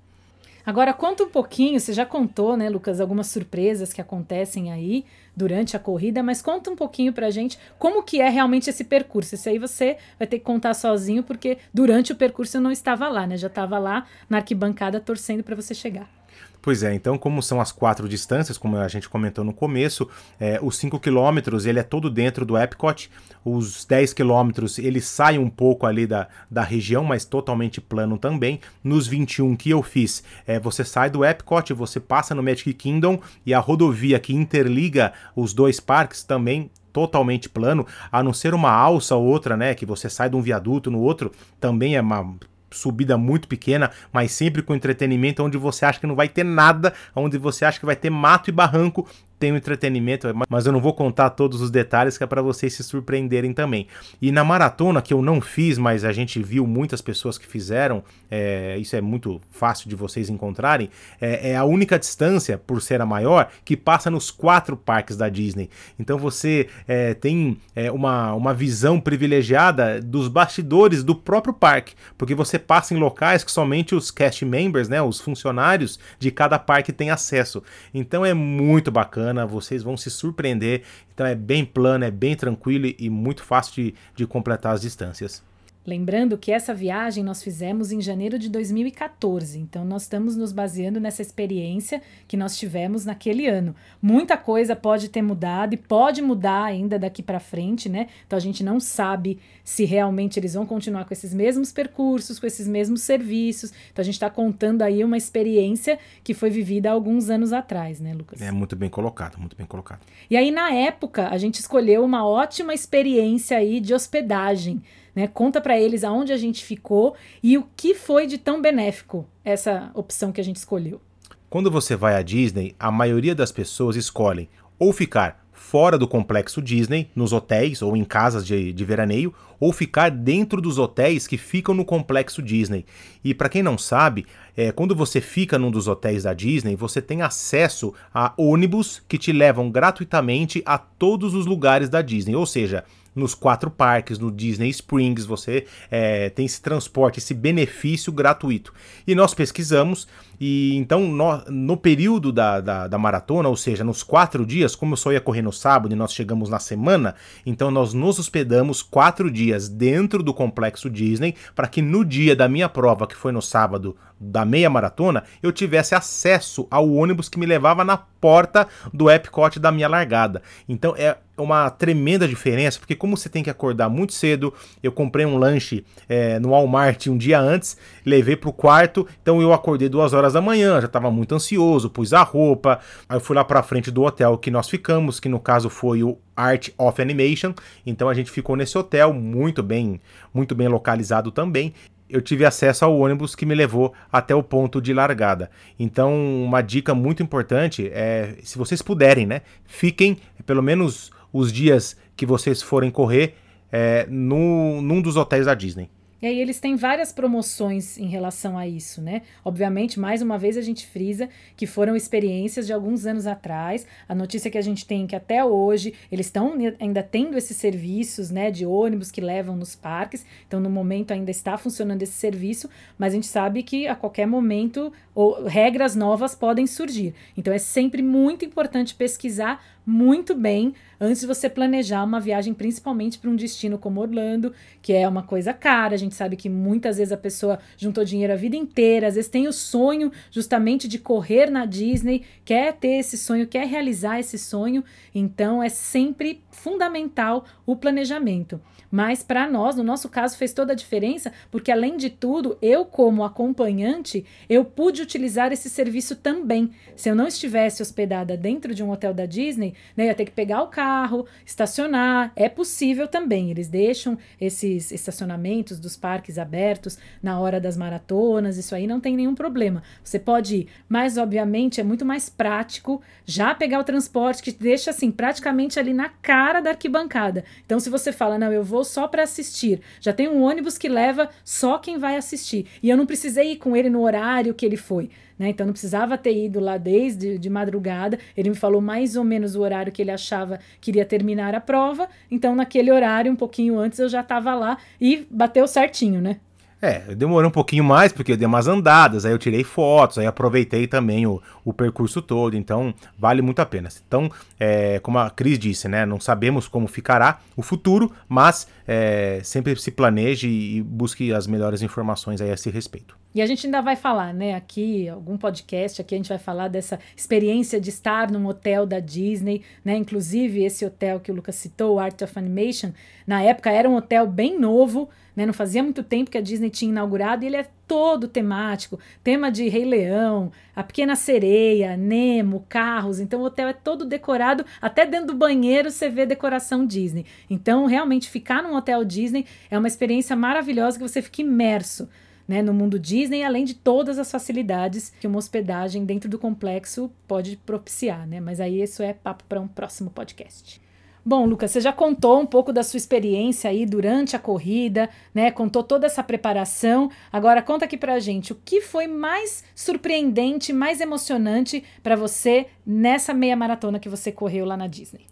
Agora 0.63 0.94
conta 0.94 1.24
um 1.24 1.30
pouquinho, 1.30 1.80
você 1.80 1.91
já 1.91 2.06
contou, 2.06 2.56
né, 2.56 2.70
Lucas, 2.70 3.00
algumas 3.00 3.27
surpresas 3.27 3.91
que 3.91 4.00
acontecem 4.00 4.72
aí 4.72 5.06
durante 5.35 5.75
a 5.75 5.79
corrida, 5.79 6.21
mas 6.21 6.41
conta 6.41 6.69
um 6.69 6.75
pouquinho 6.75 7.13
pra 7.13 7.29
gente 7.29 7.57
como 7.79 8.03
que 8.03 8.21
é 8.21 8.29
realmente 8.29 8.69
esse 8.69 8.83
percurso. 8.83 9.35
Isso 9.35 9.50
aí 9.50 9.57
você 9.57 9.97
vai 10.17 10.27
ter 10.27 10.39
que 10.39 10.45
contar 10.45 10.73
sozinho, 10.73 11.23
porque 11.23 11.57
durante 11.73 12.11
o 12.11 12.15
percurso 12.15 12.57
eu 12.57 12.61
não 12.61 12.71
estava 12.71 13.07
lá, 13.07 13.25
né? 13.25 13.38
Já 13.38 13.47
estava 13.47 13.79
lá 13.79 14.05
na 14.29 14.38
arquibancada 14.38 15.00
torcendo 15.00 15.43
para 15.43 15.55
você 15.55 15.73
chegar. 15.73 16.20
Pois 16.62 16.84
é, 16.84 16.94
então 16.94 17.18
como 17.18 17.41
são 17.41 17.60
as 17.60 17.72
quatro 17.72 18.08
distâncias, 18.08 18.56
como 18.56 18.77
a 18.77 18.88
gente 18.88 19.10
comentou 19.10 19.44
no 19.44 19.51
começo, 19.51 20.08
é, 20.39 20.60
os 20.62 20.77
5 20.77 21.00
quilômetros 21.00 21.65
ele 21.65 21.80
é 21.80 21.84
todo 21.84 22.08
dentro 22.08 22.46
do 22.46 22.56
Epcot, 22.56 23.10
os 23.44 23.84
10 23.84 24.13
quilômetros 24.13 24.77
ele 24.77 25.01
sai 25.01 25.39
um 25.39 25.50
pouco 25.50 25.88
ali 25.88 26.06
da, 26.06 26.27
da 26.51 26.62
região, 26.62 27.03
mas 27.03 27.25
totalmente 27.25 27.82
plano 27.82 28.15
também. 28.15 28.60
Nos 28.84 29.08
21 29.08 29.56
que 29.56 29.72
eu 29.72 29.82
fiz, 29.82 30.24
é, 30.46 30.60
você 30.60 30.86
sai 30.86 31.10
do 31.10 31.25
Epcot, 31.25 31.74
você 31.74 32.00
passa 32.00 32.36
no 32.36 32.44
Magic 32.44 32.72
Kingdom 32.75 33.20
e 33.44 33.56
a 33.56 33.60
rodovia 33.60 34.20
que 34.20 34.36
interliga 34.36 35.13
os 35.36 35.53
dois 35.53 35.80
parques 35.80 36.24
também 36.24 36.70
totalmente 36.94 37.50
plano, 37.50 37.88
a 38.12 38.22
não 38.22 38.34
ser 38.34 38.53
uma 38.53 38.70
alça 38.70 39.15
ou 39.15 39.25
outra, 39.25 39.56
né, 39.56 39.74
que 39.74 39.86
você 39.86 40.10
sai 40.10 40.30
de 40.30 40.36
um 40.36 40.41
viaduto 40.41 40.91
no 40.91 41.00
outro, 41.00 41.32
também 41.60 41.96
é 41.96 42.01
uma 42.01 42.36
subida 42.71 43.17
muito 43.17 43.47
pequena, 43.47 43.91
mas 44.12 44.31
sempre 44.31 44.62
com 44.62 44.73
entretenimento, 44.73 45.43
onde 45.43 45.57
você 45.57 45.86
acha 45.86 45.99
que 45.99 46.07
não 46.07 46.15
vai 46.15 46.29
ter 46.29 46.43
nada, 46.43 46.93
onde 47.15 47.38
você 47.38 47.65
acha 47.65 47.79
que 47.79 47.86
vai 47.86 47.95
ter 47.95 48.10
mato 48.10 48.49
e 48.49 48.53
barranco, 48.53 49.07
tem 49.41 49.51
um 49.51 49.58
entretenimento, 49.58 50.27
mas 50.47 50.67
eu 50.67 50.71
não 50.71 50.80
vou 50.80 50.93
contar 50.93 51.32
todos 51.32 51.62
os 51.62 51.71
detalhes 51.71 52.15
que 52.15 52.23
é 52.23 52.27
para 52.27 52.43
vocês 52.43 52.75
se 52.75 52.84
surpreenderem 52.84 53.54
também. 53.54 53.88
E 54.21 54.32
na 54.32 54.43
maratona, 54.43 55.01
que 55.01 55.12
eu 55.12 55.19
não 55.19 55.41
fiz, 55.41 55.80
mas 55.80 56.06
a 56.06 56.12
gente 56.12 56.41
viu 56.43 56.67
muitas 56.67 57.01
pessoas 57.01 57.39
que 57.39 57.47
fizeram, 57.47 58.04
é, 58.30 58.77
isso 58.77 58.95
é 58.95 59.01
muito 59.01 59.41
fácil 59.49 59.89
de 59.89 59.95
vocês 59.95 60.30
encontrarem, 60.30 60.91
é, 61.19 61.54
é, 61.54 61.56
a 61.56 61.63
única 61.63 61.97
distância, 61.97 62.56
por 62.56 62.84
ser 62.84 63.01
a 63.01 63.06
maior, 63.06 63.49
que 63.65 63.75
passa 63.75 64.12
nos 64.12 64.30
quatro 64.30 64.77
parques 64.77 65.17
da 65.17 65.27
Disney. 65.27 65.71
Então 65.99 66.19
você 66.19 66.67
é, 66.88 67.15
tem 67.15 67.58
é, 67.75 67.91
uma, 67.91 68.36
uma 68.36 68.54
visão 68.54 68.99
privilegiada 68.99 69.99
dos 69.99 70.27
bastidores 70.27 71.04
do 71.04 71.15
próprio 71.15 71.51
parque, 71.51 71.95
porque 72.15 72.36
você 72.36 72.60
passa 72.60 72.93
em 72.93 72.97
locais 72.97 73.43
que 73.43 73.51
somente 73.51 73.95
os 73.95 74.12
cast 74.12 74.45
members, 74.45 74.88
né, 74.88 75.01
os 75.01 75.19
funcionários 75.19 75.99
de 76.19 76.30
cada 76.30 76.60
parque 76.60 76.93
têm 76.93 77.10
acesso. 77.10 77.63
Então 77.91 78.23
é 78.23 78.36
muito 78.36 78.91
bacana 78.91 79.31
bacana, 79.32 79.46
vocês 79.46 79.82
vão 79.82 79.98
se 79.98 80.10
surpreender. 80.10 80.84
Então 81.13 81.26
é 81.26 81.36
bem 81.36 81.65
plano, 81.65 82.04
é 82.04 82.12
bem 82.12 82.36
tranquilo 82.36 82.94
e 82.98 83.10
muito 83.10 83.44
fácil 83.44 83.74
de, 83.74 83.96
de 84.15 84.28
completar 84.28 84.74
as 84.74 84.82
distâncias. 84.82 85.44
Lembrando 85.86 86.38
que 86.38 86.52
essa 86.52 86.76
viagem 86.76 87.24
nós 87.24 87.41
fizemos 87.41 87.91
em 87.91 88.00
janeiro 88.00 88.38
de 88.38 88.50
2014, 88.50 89.58
então 89.58 89.84
nós 89.84 90.04
estamos 90.04 90.36
nos 90.36 90.52
baseando 90.52 91.00
nessa 91.00 91.24
experiência 91.24 92.04
que 92.28 92.38
nós 92.38 92.56
tivemos 92.56 93.04
naquele 93.04 93.48
ano. 93.48 93.76
Muita 94.00 94.38
coisa 94.38 94.76
pode 94.76 95.10
ter 95.10 95.24
mudado 95.24 95.74
e 95.74 95.78
pode 95.78 96.22
mudar 96.22 96.65
ainda 96.65 97.00
daqui 97.00 97.24
para 97.24 97.39
frente, 97.39 97.89
né? 97.89 98.08
Então 98.28 98.38
a 98.38 98.39
gente 98.39 98.63
não 98.63 98.80
sabe 98.80 99.39
se 99.63 99.84
realmente 99.84 100.39
eles 100.39 100.54
vão 100.54 100.67
continuar 100.67 101.06
com 101.06 101.15
esses 101.15 101.34
mesmos 101.34 101.72
percursos, 101.72 102.38
com 102.38 102.46
esses 102.46 102.67
mesmos 102.67 103.02
serviços. 103.02 103.74
Então 103.91 104.04
a 104.04 104.06
gente 104.06 104.15
está 104.15 104.30
contando 104.30 104.84
aí 104.84 105.04
uma 105.04 105.17
experiência 105.17 105.98
que 106.24 106.36
foi 106.36 106.52
vivida 106.52 106.89
há 106.89 106.94
alguns 106.94 107.28
anos 107.28 107.52
atrás, 107.52 108.00
né, 108.00 108.13
Lucas? 108.13 108.39
É 108.39 108.52
muito 108.52 108.76
bem 108.76 108.89
colocado, 108.89 109.39
muito 109.39 109.56
bem 109.56 109.65
colocado. 109.65 110.02
E 110.30 110.38
aí 110.38 110.52
na 110.52 110.72
época 110.72 111.28
a 111.30 111.39
gente 111.39 111.56
escolheu 111.56 112.06
uma 112.06 112.24
ótima 112.24 112.72
experiência 112.72 113.58
aí 113.58 113.80
de 113.80 113.96
hospedagem. 113.96 114.80
Né? 115.15 115.28
Conta 115.28 115.60
para 115.60 115.80
eles 115.80 116.04
aonde 116.04 116.32
a 116.32 116.38
gente 116.38 116.63
ficou 116.63 117.15
e 117.43 117.58
o 117.58 117.67
que 117.76 117.93
foi 117.93 118.28
de 118.28 118.38
tão 118.38 118.62
benéfico 118.62 119.26
essa 119.43 119.91
opção 119.93 120.32
que 120.32 120.41
a 120.41 120.43
gente 120.43 120.58
escolheu. 120.58 121.02
Quando 121.50 121.69
você 121.69 121.95
vai 121.95 122.15
à 122.15 122.21
Disney, 122.21 122.76
a 122.80 122.89
maioria 122.89 123.36
das 123.36 123.52
pessoas 123.52 123.95
escolhem 123.95 124.47
ou 124.80 124.93
ficar 124.93 125.41
fora 125.62 125.97
do 125.97 126.08
complexo 126.08 126.62
Disney, 126.62 127.10
nos 127.15 127.32
hotéis 127.32 127.82
ou 127.82 127.95
em 127.95 128.04
casas 128.04 128.45
de, 128.45 128.74
de 128.74 128.84
veraneio, 128.84 129.34
ou 129.60 129.71
ficar 129.71 130.10
dentro 130.10 130.60
dos 130.60 130.80
hotéis 130.80 131.28
que 131.28 131.38
ficam 131.38 131.76
no 131.76 131.86
complexo 131.86 132.41
Disney. 132.41 132.84
E 133.24 133.34
para 133.34 133.47
quem 133.47 133.62
não 133.62 133.78
sabe, 133.78 134.26
é, 134.58 134.71
quando 134.71 134.95
você 134.95 135.21
fica 135.21 135.60
num 135.60 135.69
dos 135.69 135.88
hotéis 135.88 136.24
da 136.24 136.34
Disney, 136.34 136.76
você 136.76 137.02
tem 137.02 137.21
acesso 137.21 137.93
a 138.13 138.34
ônibus 138.38 139.04
que 139.08 139.17
te 139.17 139.32
levam 139.32 139.69
gratuitamente 139.69 140.63
a 140.65 140.78
todos 140.78 141.36
os 141.36 141.45
lugares 141.45 141.89
da 141.89 142.02
Disney, 142.02 142.36
ou 142.36 142.45
seja, 142.45 142.84
nos 143.15 143.36
quatro 143.36 143.69
parques, 143.69 144.17
no 144.17 144.32
Disney 144.32 144.69
Springs, 144.69 145.26
você 145.26 145.65
é, 145.89 146.30
tem 146.30 146.45
esse 146.45 146.62
transporte, 146.62 147.19
esse 147.19 147.34
benefício 147.34 148.12
gratuito. 148.12 148.74
E 149.06 149.13
nós 149.13 149.34
pesquisamos, 149.34 150.08
e 150.43 150.75
então 150.75 151.01
no, 151.01 151.43
no 151.51 151.77
período 151.77 152.32
da, 152.32 152.60
da, 152.60 152.88
da, 152.88 152.97
maratona, 152.97 153.47
ou 153.47 153.56
seja, 153.56 153.84
nos 153.84 154.01
quatro 154.01 154.43
dias, 154.43 154.75
como 154.75 154.93
eu 154.93 154.97
só 154.97 155.12
ia 155.12 155.21
correr 155.21 155.43
no 155.43 155.54
sábado 155.54 155.93
e 155.93 155.95
nós 155.95 156.12
chegamos 156.12 156.49
na 156.49 156.58
semana, 156.58 157.13
então 157.45 157.69
nós 157.69 157.93
nos 157.93 158.17
hospedamos 158.17 158.82
quatro 158.82 159.30
dias 159.30 159.69
dentro 159.69 160.23
do 160.23 160.34
complexo 160.34 160.89
Disney, 160.89 161.36
para 161.54 161.67
que 161.67 161.80
no 161.80 162.04
dia 162.04 162.36
da 162.36 162.49
minha 162.49 162.67
prova, 162.67 163.06
que 163.06 163.15
foi 163.15 163.32
no 163.32 163.41
sábado 163.41 163.95
da 164.19 164.43
meia 164.43 164.69
maratona, 164.69 165.23
eu 165.43 165.51
tivesse 165.51 165.93
acesso 165.93 166.67
ao 166.71 166.89
ônibus 166.91 167.30
que 167.30 167.39
me 167.39 167.45
levava 167.45 167.84
na 167.84 167.97
porta 167.97 168.67
do 168.93 169.10
Epcot 169.10 169.60
da 169.60 169.71
minha 169.71 169.88
largada. 169.88 170.43
Então 170.69 170.95
é 170.95 171.17
uma 171.36 171.71
tremenda 171.71 172.27
diferença, 172.27 172.77
porque 172.77 172.95
como 172.95 173.17
você 173.17 173.27
tem 173.27 173.41
que 173.41 173.49
acordar 173.49 173.89
muito 173.89 174.13
cedo, 174.13 174.54
eu 174.84 174.91
comprei 174.91 175.25
um 175.25 175.38
lanche 175.38 175.84
é, 176.08 176.39
no 176.39 176.49
Walmart 176.49 177.08
um 177.08 177.17
dia 177.17 177.39
antes, 177.39 177.75
levei 178.06 178.36
para 178.36 178.49
o 178.49 178.54
quarto, 178.54 179.08
então 179.21 179.41
eu 179.41 179.51
acordei 179.51 179.89
duas 179.89 180.13
horas 180.13 180.31
da 180.32 180.41
manhã, 180.41 180.80
já 180.80 180.88
estava 180.88 181.12
muito 181.12 181.36
ansioso, 181.36 181.89
pus 181.89 182.13
a 182.13 182.24
roupa, 182.24 182.80
aí 183.08 183.17
eu 183.17 183.22
fui 183.22 183.36
lá 183.36 183.44
para 183.44 183.63
frente 183.63 183.91
do 183.91 184.04
hotel 184.04 184.38
que 184.38 184.52
nós 184.52 184.70
ficamos, 184.70 185.20
que 185.20 185.30
no 185.30 185.39
caso 185.39 185.70
foi 185.70 186.04
o 186.04 186.17
Art 186.36 186.70
of 186.78 187.02
Animation, 187.02 187.54
então 187.86 188.10
a 188.10 188.13
gente 188.13 188.32
ficou 188.32 188.56
nesse 188.56 188.78
hotel 188.78 189.13
muito 189.13 189.62
bem, 189.62 190.00
muito 190.34 190.56
bem 190.56 190.67
localizado 190.67 191.32
também 191.32 191.74
eu 192.12 192.22
tive 192.22 192.46
acesso 192.46 192.84
ao 192.84 193.00
ônibus 193.00 193.36
que 193.36 193.46
me 193.46 193.56
levou 193.56 193.94
até 194.12 194.36
o 194.36 194.44
ponto 194.44 194.82
de 194.82 194.94
largada. 194.94 195.50
Então, 195.80 196.13
uma 196.44 196.62
dica 196.62 196.94
muito 196.94 197.24
importante 197.24 197.89
é, 197.94 198.36
se 198.44 198.58
vocês 198.58 198.82
puderem, 198.82 199.26
né, 199.26 199.41
fiquem 199.65 200.17
pelo 200.46 200.62
menos 200.62 201.10
os 201.32 201.54
dias 201.54 201.96
que 202.15 202.26
vocês 202.26 202.62
forem 202.62 202.91
correr 202.91 203.36
é, 203.72 204.06
no, 204.10 204.82
num 204.82 205.02
dos 205.02 205.15
hotéis 205.15 205.46
da 205.46 205.54
Disney. 205.54 205.89
E 206.21 206.27
aí 206.27 206.39
eles 206.39 206.60
têm 206.60 206.75
várias 206.75 207.12
promoções 207.12 207.97
em 207.97 208.05
relação 208.05 208.55
a 208.55 208.67
isso, 208.67 209.01
né? 209.01 209.23
Obviamente, 209.43 209.99
mais 209.99 210.21
uma 210.21 210.38
vez 210.38 210.55
a 210.55 210.62
gente 210.62 210.86
frisa 210.86 211.27
que 211.57 211.65
foram 211.65 211.95
experiências 211.95 212.67
de 212.67 212.73
alguns 212.73 213.07
anos 213.07 213.25
atrás. 213.25 213.88
A 214.07 214.13
notícia 214.13 214.51
que 214.51 214.57
a 214.57 214.62
gente 214.62 214.86
tem 214.86 215.05
é 215.05 215.07
que 215.07 215.15
até 215.15 215.43
hoje 215.43 215.95
eles 216.12 216.27
estão 216.27 216.53
ainda 216.79 217.01
tendo 217.01 217.38
esses 217.38 217.57
serviços, 217.57 218.29
né, 218.29 218.51
de 218.51 218.67
ônibus 218.67 219.10
que 219.10 219.19
levam 219.19 219.55
nos 219.55 219.75
parques. 219.75 220.23
Então, 220.47 220.60
no 220.60 220.69
momento 220.69 221.12
ainda 221.12 221.31
está 221.31 221.57
funcionando 221.57 222.03
esse 222.03 222.13
serviço, 222.13 222.69
mas 222.99 223.13
a 223.13 223.15
gente 223.15 223.27
sabe 223.27 223.63
que 223.63 223.88
a 223.88 223.95
qualquer 223.95 224.27
momento 224.27 224.93
ou, 225.15 225.45
regras 225.45 225.95
novas 225.95 226.36
podem 226.36 226.67
surgir. 226.67 227.15
Então, 227.36 227.51
é 227.51 227.57
sempre 227.57 228.03
muito 228.03 228.45
importante 228.45 228.93
pesquisar 228.93 229.60
muito 229.86 230.36
bem 230.36 230.73
antes 230.99 231.21
de 231.21 231.27
você 231.27 231.49
planejar 231.49 232.03
uma 232.03 232.19
viagem, 232.19 232.53
principalmente 232.53 233.17
para 233.17 233.29
um 233.29 233.36
destino 233.36 233.77
como 233.77 233.99
Orlando, 233.99 234.53
que 234.81 234.93
é 234.93 235.07
uma 235.07 235.23
coisa 235.23 235.53
cara. 235.53 235.95
A 235.95 235.97
gente 235.97 236.11
sabe 236.15 236.36
que 236.36 236.50
muitas 236.50 236.97
vezes 236.97 237.12
a 237.12 237.17
pessoa 237.17 237.60
juntou 237.78 238.04
dinheiro 238.04 238.34
a 238.34 238.36
vida 238.36 238.56
inteira, 238.56 239.08
às 239.08 239.15
vezes 239.15 239.30
tem 239.30 239.47
o 239.47 239.54
sonho 239.54 240.12
justamente 240.30 240.88
de 240.88 241.00
correr 241.00 241.50
na 241.50 241.65
Disney, 241.65 242.24
quer 242.43 242.74
ter 242.74 243.00
esse 243.00 243.17
sonho, 243.17 243.47
quer 243.47 243.67
realizar 243.67 244.19
esse 244.19 244.38
sonho. 244.38 244.84
Então 245.13 245.62
é 245.62 245.69
sempre 245.69 246.43
fundamental 246.52 247.45
o 247.65 247.76
planejamento. 247.76 248.60
Mas 248.91 249.23
para 249.23 249.49
nós, 249.49 249.77
no 249.77 249.84
nosso 249.84 250.10
caso, 250.10 250.38
fez 250.38 250.54
toda 250.54 250.73
a 250.73 250.75
diferença, 250.75 251.32
porque 251.49 251.71
além 251.71 251.95
de 251.95 252.10
tudo, 252.10 252.58
eu 252.62 252.84
como 252.84 253.23
acompanhante, 253.23 254.25
eu 254.49 254.65
pude 254.65 255.01
utilizar 255.01 255.54
esse 255.54 255.69
serviço 255.69 256.17
também. 256.17 256.71
Se 256.95 257.10
eu 257.10 257.15
não 257.15 257.27
estivesse 257.27 257.82
hospedada 257.82 258.36
dentro 258.36 258.75
de 258.75 258.84
um 258.84 258.91
hotel 258.91 259.13
da 259.13 259.25
Disney, 259.25 259.73
né, 259.95 260.04
eu 260.04 260.08
ia 260.08 260.15
ter 260.15 260.25
que 260.25 260.32
pegar 260.32 260.62
o 260.62 260.67
carro, 260.67 261.25
estacionar. 261.45 262.34
É 262.36 262.49
possível 262.49 263.08
também. 263.08 263.49
Eles 263.49 263.69
deixam 263.69 264.17
esses 264.39 264.91
estacionamentos 264.91 265.80
dos 265.80 265.95
parques 265.95 266.38
abertos 266.38 266.97
na 267.23 267.39
hora 267.39 267.60
das 267.60 267.77
maratonas, 267.77 268.58
isso 268.58 268.75
aí 268.75 268.86
não 268.86 268.99
tem 268.99 269.15
nenhum 269.15 269.36
problema. 269.36 269.82
Você 270.04 270.19
pode 270.19 270.56
ir, 270.56 270.67
mas 270.89 271.17
obviamente 271.17 271.80
é 271.80 271.84
muito 271.84 272.06
mais 272.06 272.30
prático 272.30 273.01
já 273.25 273.56
pegar 273.56 273.80
o 273.80 273.84
transporte 273.84 274.43
que 274.43 274.51
deixa 274.51 274.89
assim 274.89 275.12
praticamente 275.12 275.80
ali 275.80 275.93
na 275.93 276.10
cara 276.10 276.60
da 276.60 276.71
arquibancada. 276.71 277.45
Então 277.65 277.80
se 277.80 277.89
você 277.89 278.12
fala, 278.12 278.38
não, 278.38 278.51
eu 278.51 278.63
vou 278.63 278.81
vou 278.82 278.84
só 278.84 279.08
para 279.08 279.24
assistir. 279.24 279.80
Já 280.00 280.12
tem 280.12 280.28
um 280.28 280.41
ônibus 280.41 280.78
que 280.78 280.89
leva 280.89 281.30
só 281.46 281.78
quem 281.78 281.98
vai 281.98 282.17
assistir. 282.17 282.65
E 282.82 282.89
eu 282.89 282.98
não 282.98 283.06
precisei 283.06 283.54
ir 283.54 283.58
com 283.58 283.76
ele 283.76 283.89
no 283.89 284.02
horário 284.02 284.54
que 284.54 284.65
ele 284.65 284.78
foi. 284.78 285.10
Né? 285.38 285.50
Então 285.50 285.65
não 285.65 285.74
precisava 285.74 286.17
ter 286.17 286.36
ido 286.36 286.60
lá 286.60 286.78
desde 286.78 287.38
de 287.38 287.50
madrugada. 287.50 288.17
Ele 288.36 288.50
me 288.50 288.56
falou 288.56 288.82
mais 288.82 289.15
ou 289.15 289.24
menos 289.24 289.56
o 289.56 289.62
horário 289.62 289.91
que 289.91 290.02
ele 290.02 290.12
achava 290.12 290.60
que 290.80 290.91
iria 290.91 291.06
terminar 291.06 291.54
a 291.54 291.62
prova. 291.62 292.10
Então, 292.30 292.56
naquele 292.56 292.91
horário, 292.91 293.32
um 293.32 293.36
pouquinho 293.36 293.78
antes, 293.78 294.00
eu 294.00 294.10
já 294.10 294.22
estava 294.22 294.54
lá 294.56 294.78
e 295.00 295.28
bateu 295.30 295.67
certinho, 295.67 296.20
né? 296.20 296.38
É, 296.82 297.04
eu 297.10 297.15
demorei 297.15 297.48
um 297.48 297.52
pouquinho 297.52 297.84
mais, 297.84 298.12
porque 298.12 298.32
eu 298.32 298.38
dei 298.38 298.48
umas 298.48 298.67
andadas, 298.67 299.24
aí 299.24 299.32
eu 299.32 299.38
tirei 299.38 299.63
fotos, 299.63 300.17
aí 300.17 300.26
aproveitei 300.26 300.88
também 300.88 301.28
o, 301.28 301.39
o 301.63 301.72
percurso 301.72 302.22
todo, 302.22 302.58
então 302.58 302.91
vale 303.20 303.41
muito 303.41 303.60
a 303.60 303.65
pena. 303.65 303.88
Então, 304.08 304.32
é, 304.60 305.00
como 305.00 305.20
a 305.20 305.30
Cris 305.30 305.60
disse, 305.60 305.88
né, 305.88 306.08
não 306.08 306.20
sabemos 306.20 306.67
como 306.67 306.88
ficará 306.88 307.39
o 307.56 307.62
futuro, 307.62 308.12
mas 308.28 308.67
é, 308.88 309.41
sempre 309.44 309.76
se 309.76 309.91
planeje 309.91 310.48
e 310.48 310.82
busque 310.82 311.32
as 311.32 311.46
melhores 311.46 311.84
informações 311.84 312.41
aí 312.41 312.50
a 312.50 312.54
esse 312.56 312.72
respeito. 312.72 313.15
E 313.34 313.41
a 313.41 313.46
gente 313.46 313.65
ainda 313.65 313.82
vai 313.82 313.96
falar, 313.96 314.34
né, 314.34 314.56
aqui, 314.56 315.08
algum 315.08 315.38
podcast 315.38 316.02
aqui, 316.02 316.15
a 316.15 316.17
gente 316.17 316.30
vai 316.30 316.39
falar 316.39 316.67
dessa 316.67 317.00
experiência 317.15 317.80
de 317.80 317.89
estar 317.89 318.30
num 318.30 318.48
hotel 318.48 318.86
da 318.86 319.00
Disney, 319.00 319.62
né, 319.86 319.96
inclusive 319.96 320.63
esse 320.63 320.84
hotel 320.84 321.20
que 321.20 321.32
o 321.32 321.36
Lucas 321.36 321.56
citou, 321.56 321.96
o 321.96 322.00
Art 322.00 322.22
of 322.24 322.38
Animation, 322.38 322.91
na 323.26 323.41
época 323.41 323.70
era 323.70 323.88
um 323.88 323.96
hotel 323.96 324.28
bem 324.28 324.60
novo, 324.60 325.10
né? 325.36 325.46
Não 325.46 325.54
fazia 325.54 325.84
muito 325.84 326.04
tempo 326.04 326.32
que 326.32 326.38
a 326.38 326.41
Disney 326.41 326.70
tinha 326.70 326.91
inaugurado 326.91 327.44
e 327.44 327.48
ele 327.48 327.58
é 327.58 327.67
todo 327.88 328.28
temático. 328.28 329.00
Tema 329.24 329.52
de 329.52 329.67
Rei 329.67 329.86
Leão, 329.86 330.52
A 330.76 330.84
Pequena 330.84 331.15
Sereia, 331.15 331.98
Nemo, 331.98 332.65
carros. 332.70 333.20
Então 333.20 333.41
o 333.41 333.46
hotel 333.46 333.67
é 333.67 333.74
todo 333.74 334.06
decorado. 334.06 334.65
Até 334.82 335.06
dentro 335.06 335.28
do 335.28 335.34
banheiro 335.34 335.91
você 335.91 336.10
vê 336.10 336.26
decoração 336.26 336.86
Disney. 336.86 337.26
Então 337.50 337.86
realmente 337.86 338.30
ficar 338.30 338.63
num 338.63 338.76
hotel 338.76 339.04
Disney 339.04 339.46
é 339.70 339.78
uma 339.78 339.88
experiência 339.88 340.36
maravilhosa 340.36 340.98
que 340.98 341.08
você 341.08 341.22
fica 341.22 341.41
imerso. 341.41 342.10
Né, 342.48 342.62
no 342.62 342.74
mundo 342.74 343.00
Disney, 343.00 343.44
além 343.44 343.63
de 343.63 343.74
todas 343.74 344.20
as 344.20 344.30
facilidades 344.30 345.13
que 345.22 345.28
uma 345.28 345.38
hospedagem 345.38 346.04
dentro 346.04 346.30
do 346.30 346.38
complexo 346.38 347.10
pode 347.26 347.56
propiciar, 347.56 348.28
né? 348.28 348.41
Mas 348.41 348.60
aí 348.60 348.82
isso 348.82 349.02
é 349.02 349.13
papo 349.13 349.46
para 349.48 349.62
um 349.62 349.70
próximo 349.70 350.10
podcast. 350.10 350.81
Bom, 351.23 351.45
Lucas, 351.45 351.69
você 351.69 351.79
já 351.79 351.93
contou 351.93 352.41
um 352.41 352.45
pouco 352.47 352.73
da 352.73 352.81
sua 352.81 352.97
experiência 352.97 353.69
aí 353.69 353.86
durante 353.86 354.36
a 354.36 354.39
corrida, 354.39 355.07
né? 355.36 355.51
Contou 355.51 355.84
toda 355.84 356.07
essa 356.07 356.23
preparação. 356.23 357.12
Agora 357.31 357.62
conta 357.62 357.86
aqui 357.86 357.95
pra 357.95 358.19
gente 358.19 358.51
o 358.51 358.55
que 358.65 358.81
foi 358.81 359.05
mais 359.05 359.63
surpreendente, 359.75 360.73
mais 360.73 360.99
emocionante 360.99 361.84
para 362.01 362.15
você 362.15 362.67
nessa 362.84 363.36
meia 363.36 363.55
maratona 363.55 363.99
que 363.99 364.10
você 364.10 364.31
correu 364.31 364.65
lá 364.65 364.75
na 364.75 364.88
Disney. 364.88 365.27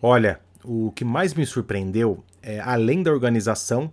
Olha, 0.00 0.38
o 0.64 0.92
que 0.94 1.04
mais 1.04 1.34
me 1.34 1.44
surpreendeu, 1.44 2.22
é, 2.40 2.60
além 2.60 3.02
da 3.02 3.10
organização, 3.10 3.90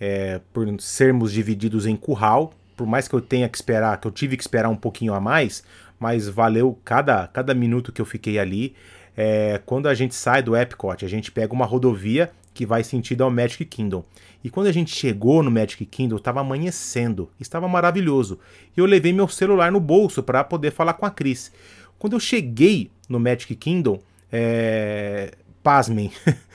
é, 0.00 0.40
por 0.52 0.66
sermos 0.80 1.32
divididos 1.32 1.86
em 1.86 1.94
curral, 1.94 2.52
por 2.76 2.86
mais 2.86 3.06
que 3.06 3.14
eu 3.14 3.20
tenha 3.20 3.48
que 3.48 3.56
esperar, 3.56 4.00
que 4.00 4.08
eu 4.08 4.10
tive 4.10 4.36
que 4.36 4.42
esperar 4.42 4.68
um 4.68 4.76
pouquinho 4.76 5.14
a 5.14 5.20
mais, 5.20 5.62
mas 6.00 6.28
valeu 6.28 6.76
cada, 6.84 7.28
cada 7.28 7.54
minuto 7.54 7.92
que 7.92 8.00
eu 8.00 8.06
fiquei 8.06 8.38
ali 8.38 8.74
é, 9.22 9.60
quando 9.66 9.86
a 9.86 9.92
gente 9.92 10.14
sai 10.14 10.42
do 10.42 10.56
Epcot, 10.56 11.04
a 11.04 11.08
gente 11.08 11.30
pega 11.30 11.52
uma 11.52 11.66
rodovia 11.66 12.30
que 12.54 12.64
vai 12.64 12.82
sentido 12.82 13.22
ao 13.22 13.30
Magic 13.30 13.66
Kingdom. 13.66 14.02
E 14.42 14.48
quando 14.48 14.68
a 14.68 14.72
gente 14.72 14.96
chegou 14.96 15.42
no 15.42 15.50
Magic 15.50 15.84
Kingdom, 15.84 16.16
estava 16.16 16.40
amanhecendo, 16.40 17.28
estava 17.38 17.68
maravilhoso. 17.68 18.38
E 18.74 18.80
eu 18.80 18.86
levei 18.86 19.12
meu 19.12 19.28
celular 19.28 19.70
no 19.70 19.78
bolso 19.78 20.22
para 20.22 20.42
poder 20.42 20.70
falar 20.70 20.94
com 20.94 21.04
a 21.04 21.10
Cris. 21.10 21.52
Quando 21.98 22.14
eu 22.14 22.20
cheguei 22.20 22.90
no 23.10 23.20
Magic 23.20 23.54
Kingdom, 23.56 24.00
é... 24.32 25.32
pasmem, 25.62 26.10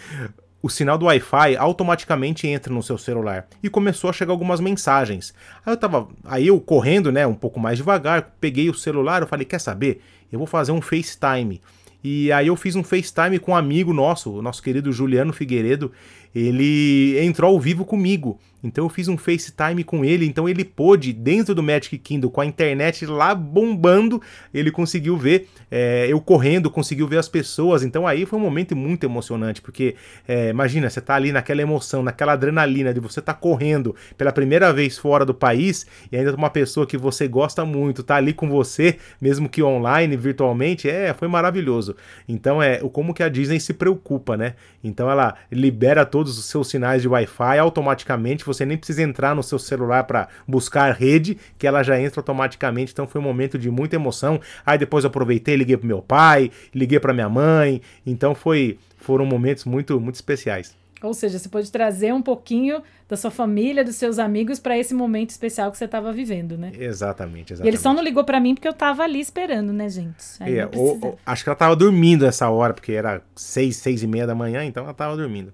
o 0.60 0.68
sinal 0.68 0.98
do 0.98 1.06
Wi-Fi 1.06 1.56
automaticamente 1.58 2.48
entra 2.48 2.74
no 2.74 2.82
seu 2.82 2.98
celular 2.98 3.48
e 3.62 3.70
começou 3.70 4.10
a 4.10 4.14
chegar 4.14 4.32
algumas 4.32 4.60
mensagens. 4.60 5.36
Aí 5.64 5.72
eu 5.72 5.78
tava, 5.78 6.08
aí 6.24 6.48
eu 6.48 6.60
correndo, 6.60 7.12
né, 7.12 7.28
um 7.28 7.36
pouco 7.36 7.60
mais 7.60 7.78
devagar, 7.78 8.34
peguei 8.42 8.72
o 8.72 8.74
celular, 8.74 9.22
eu 9.22 9.28
falei, 9.28 9.46
quer 9.46 9.60
saber? 9.60 10.02
Eu 10.32 10.40
vou 10.40 10.48
fazer 10.48 10.72
um 10.72 10.82
FaceTime. 10.82 11.62
E 12.08 12.32
aí 12.32 12.46
eu 12.46 12.56
fiz 12.56 12.76
um 12.76 12.84
FaceTime 12.84 13.40
com 13.40 13.52
um 13.52 13.56
amigo 13.56 13.92
nosso, 13.92 14.32
o 14.32 14.40
nosso 14.40 14.62
querido 14.62 14.94
Juliano 14.94 15.34
Figueiredo. 15.34 15.92
Ele 16.36 17.18
entrou 17.20 17.54
ao 17.54 17.60
vivo 17.60 17.86
comigo. 17.86 18.38
Então 18.66 18.86
eu 18.86 18.90
fiz 18.90 19.08
um 19.08 19.18
FaceTime 19.18 19.84
com 19.84 20.04
ele, 20.04 20.26
então 20.26 20.50
ele 20.50 20.66
pôde, 20.66 21.14
dentro 21.14 21.54
do 21.54 21.62
Magic 21.62 21.98
Kingdom, 22.00 22.30
com 22.30 22.42
a 22.42 22.46
internet 22.46 23.06
lá 23.06 23.36
bombando, 23.36 24.20
ele 24.52 24.72
conseguiu 24.72 25.16
ver 25.16 25.48
é, 25.70 26.08
eu 26.10 26.20
correndo, 26.20 26.70
conseguiu 26.70 27.08
ver 27.08 27.18
as 27.18 27.30
pessoas. 27.30 27.84
Então 27.84 28.08
aí 28.08 28.26
foi 28.26 28.40
um 28.40 28.42
momento 28.42 28.76
muito 28.76 29.04
emocionante, 29.04 29.62
porque 29.62 29.96
é, 30.28 30.50
imagina, 30.50 30.90
você 30.90 31.00
tá 31.00 31.14
ali 31.14 31.32
naquela 31.32 31.62
emoção, 31.62 32.02
naquela 32.02 32.34
adrenalina 32.34 32.94
de 32.94 33.00
você 33.00 33.22
tá 33.22 33.34
correndo 33.34 33.96
pela 34.18 34.32
primeira 34.32 34.74
vez 34.74 34.98
fora 34.98 35.26
do 35.26 35.34
país 35.34 35.86
e 36.12 36.18
ainda 36.18 36.34
uma 36.36 36.50
pessoa 36.50 36.88
que 36.88 36.98
você 36.98 37.28
gosta 37.28 37.64
muito 37.64 38.04
tá 38.04 38.16
ali 38.16 38.34
com 38.34 38.50
você, 38.50 38.98
mesmo 39.22 39.48
que 39.48 39.62
online, 39.62 40.18
virtualmente, 40.18 40.90
é, 40.90 41.14
foi 41.14 41.28
maravilhoso. 41.28 41.96
Então 42.28 42.62
é 42.62 42.80
como 42.80 43.14
que 43.14 43.22
a 43.22 43.30
Disney 43.30 43.60
se 43.60 43.74
preocupa, 43.74 44.36
né? 44.36 44.56
Então 44.84 45.10
ela 45.10 45.36
libera 45.52 46.06
todos 46.26 46.40
os 46.40 46.46
seus 46.46 46.68
sinais 46.68 47.04
de 47.04 47.08
Wi-Fi 47.08 47.60
automaticamente, 47.60 48.44
você 48.44 48.66
nem 48.66 48.76
precisa 48.76 49.04
entrar 49.04 49.36
no 49.36 49.44
seu 49.44 49.60
celular 49.60 50.06
para 50.06 50.28
buscar 50.48 50.92
rede, 50.92 51.38
que 51.56 51.68
ela 51.68 51.84
já 51.84 52.02
entra 52.02 52.20
automaticamente. 52.20 52.92
Então 52.92 53.06
foi 53.06 53.22
um 53.22 53.24
momento 53.24 53.60
de 53.60 53.70
muita 53.70 53.96
emoção. 53.96 54.42
Aí 54.66 54.76
depois 54.76 55.04
eu 55.04 55.10
aproveitei, 55.10 55.56
liguei 55.56 55.78
pro 55.78 55.86
meu 55.86 56.02
pai, 56.02 56.50
liguei 56.74 57.00
para 57.00 57.14
minha 57.14 57.30
mãe. 57.30 57.80
Então 58.04 58.34
foi 58.34 58.80
foram 58.98 59.24
momentos 59.24 59.66
muito 59.66 60.00
muito 60.00 60.16
especiais. 60.16 60.76
Ou 61.04 61.14
seja, 61.14 61.38
você 61.38 61.48
pode 61.48 61.72
trazer 61.72 62.12
um 62.12 62.22
pouquinho 62.22 62.82
da 63.08 63.16
sua 63.16 63.30
família, 63.30 63.84
dos 63.84 63.96
seus 63.96 64.18
amigos 64.18 64.60
para 64.60 64.76
esse 64.76 64.96
momento 64.96 65.30
especial 65.30 65.72
que 65.72 65.78
você 65.78 65.86
estava 65.86 66.12
vivendo, 66.12 66.58
né? 66.58 66.72
Exatamente, 66.74 67.54
exatamente. 67.54 67.62
E 67.62 67.68
ele 67.68 67.78
só 67.78 67.94
não 67.94 68.02
ligou 68.02 68.24
para 68.24 68.40
mim 68.40 68.56
porque 68.56 68.68
eu 68.68 68.72
estava 68.72 69.04
ali 69.04 69.20
esperando, 69.20 69.72
né, 69.72 69.88
gente? 69.90 70.26
É, 70.40 70.68
ou, 70.76 70.98
ou, 71.00 71.20
acho 71.24 71.44
que 71.44 71.50
ela 71.50 71.56
estava 71.56 71.76
dormindo 71.76 72.26
essa 72.26 72.50
hora, 72.50 72.74
porque 72.74 72.94
era 72.94 73.22
seis, 73.36 73.76
seis 73.76 74.02
e 74.02 74.08
meia 74.08 74.26
da 74.26 74.34
manhã, 74.34 74.64
então 74.64 74.82
ela 74.82 74.94
estava 74.94 75.16
dormindo. 75.16 75.54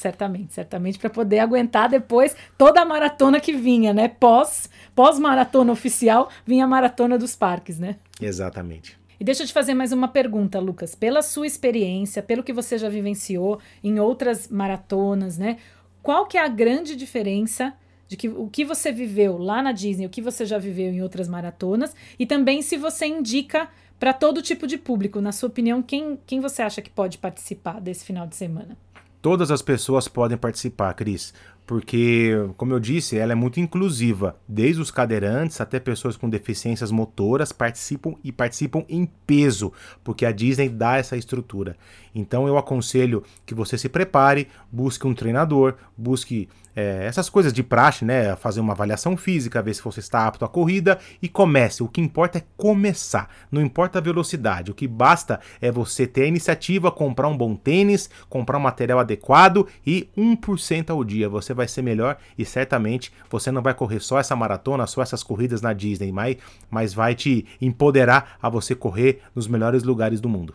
Certamente, 0.00 0.54
certamente, 0.54 0.98
para 0.98 1.10
poder 1.10 1.40
aguentar 1.40 1.90
depois 1.90 2.34
toda 2.56 2.80
a 2.80 2.86
maratona 2.86 3.38
que 3.38 3.52
vinha, 3.52 3.92
né? 3.92 4.08
Pós, 4.08 4.70
pós 4.94 5.18
maratona 5.18 5.70
oficial, 5.70 6.30
vinha 6.46 6.64
a 6.64 6.68
maratona 6.68 7.18
dos 7.18 7.36
parques, 7.36 7.78
né? 7.78 7.96
Exatamente. 8.18 8.98
E 9.20 9.24
deixa 9.24 9.42
eu 9.42 9.46
te 9.46 9.52
fazer 9.52 9.74
mais 9.74 9.92
uma 9.92 10.08
pergunta, 10.08 10.58
Lucas. 10.58 10.94
Pela 10.94 11.20
sua 11.20 11.46
experiência, 11.46 12.22
pelo 12.22 12.42
que 12.42 12.50
você 12.50 12.78
já 12.78 12.88
vivenciou 12.88 13.60
em 13.84 14.00
outras 14.00 14.48
maratonas, 14.48 15.36
né? 15.36 15.58
Qual 16.02 16.24
que 16.24 16.38
é 16.38 16.42
a 16.42 16.48
grande 16.48 16.96
diferença 16.96 17.74
de 18.08 18.16
que 18.16 18.26
o 18.26 18.48
que 18.48 18.64
você 18.64 18.90
viveu 18.90 19.36
lá 19.36 19.60
na 19.60 19.72
Disney, 19.72 20.06
o 20.06 20.10
que 20.10 20.22
você 20.22 20.46
já 20.46 20.56
viveu 20.56 20.90
em 20.90 21.02
outras 21.02 21.28
maratonas, 21.28 21.94
e 22.18 22.24
também 22.24 22.62
se 22.62 22.78
você 22.78 23.04
indica 23.04 23.68
para 23.98 24.14
todo 24.14 24.40
tipo 24.40 24.66
de 24.66 24.78
público, 24.78 25.20
na 25.20 25.30
sua 25.30 25.50
opinião, 25.50 25.82
quem, 25.82 26.18
quem 26.26 26.40
você 26.40 26.62
acha 26.62 26.80
que 26.80 26.88
pode 26.88 27.18
participar 27.18 27.82
desse 27.82 28.02
final 28.02 28.26
de 28.26 28.34
semana? 28.34 28.78
Todas 29.22 29.50
as 29.50 29.60
pessoas 29.60 30.08
podem 30.08 30.38
participar, 30.38 30.94
Cris 30.94 31.34
porque, 31.70 32.32
como 32.56 32.72
eu 32.72 32.80
disse, 32.80 33.16
ela 33.16 33.30
é 33.30 33.34
muito 33.36 33.60
inclusiva. 33.60 34.36
Desde 34.48 34.82
os 34.82 34.90
cadeirantes 34.90 35.60
até 35.60 35.78
pessoas 35.78 36.16
com 36.16 36.28
deficiências 36.28 36.90
motoras 36.90 37.52
participam 37.52 38.16
e 38.24 38.32
participam 38.32 38.84
em 38.88 39.08
peso, 39.24 39.72
porque 40.02 40.26
a 40.26 40.32
Disney 40.32 40.68
dá 40.68 40.96
essa 40.96 41.16
estrutura. 41.16 41.76
Então 42.12 42.48
eu 42.48 42.58
aconselho 42.58 43.22
que 43.46 43.54
você 43.54 43.78
se 43.78 43.88
prepare, 43.88 44.48
busque 44.72 45.06
um 45.06 45.14
treinador, 45.14 45.76
busque 45.96 46.48
é, 46.74 47.04
essas 47.04 47.28
coisas 47.28 47.52
de 47.52 47.62
praxe, 47.62 48.04
né? 48.04 48.34
Fazer 48.36 48.60
uma 48.60 48.72
avaliação 48.72 49.16
física, 49.16 49.62
ver 49.62 49.74
se 49.74 49.82
você 49.82 50.00
está 50.00 50.26
apto 50.26 50.44
à 50.44 50.48
corrida 50.48 50.98
e 51.20 51.28
comece. 51.28 51.82
O 51.82 51.88
que 51.88 52.00
importa 52.00 52.38
é 52.38 52.44
começar, 52.56 53.28
não 53.50 53.60
importa 53.60 53.98
a 53.98 54.02
velocidade. 54.02 54.70
O 54.70 54.74
que 54.74 54.86
basta 54.86 55.40
é 55.60 55.70
você 55.70 56.06
ter 56.06 56.22
a 56.22 56.26
iniciativa, 56.26 56.90
comprar 56.90 57.28
um 57.28 57.36
bom 57.36 57.54
tênis, 57.54 58.08
comprar 58.28 58.58
um 58.58 58.62
material 58.62 58.98
adequado 58.98 59.66
e 59.86 60.08
1% 60.16 60.90
ao 60.90 61.04
dia. 61.04 61.28
Você 61.28 61.52
vai 61.52 61.59
ser 61.68 61.82
melhor 61.82 62.18
e 62.36 62.44
certamente 62.44 63.12
você 63.28 63.50
não 63.50 63.62
vai 63.62 63.74
correr 63.74 64.00
só 64.00 64.18
essa 64.18 64.36
maratona, 64.36 64.86
só 64.86 65.02
essas 65.02 65.22
corridas 65.22 65.60
na 65.60 65.72
Disney, 65.72 66.12
mas, 66.12 66.36
mas 66.70 66.94
vai 66.94 67.14
te 67.14 67.46
empoderar 67.60 68.36
a 68.40 68.48
você 68.48 68.74
correr 68.74 69.22
nos 69.34 69.46
melhores 69.46 69.82
lugares 69.82 70.20
do 70.20 70.28
mundo. 70.28 70.54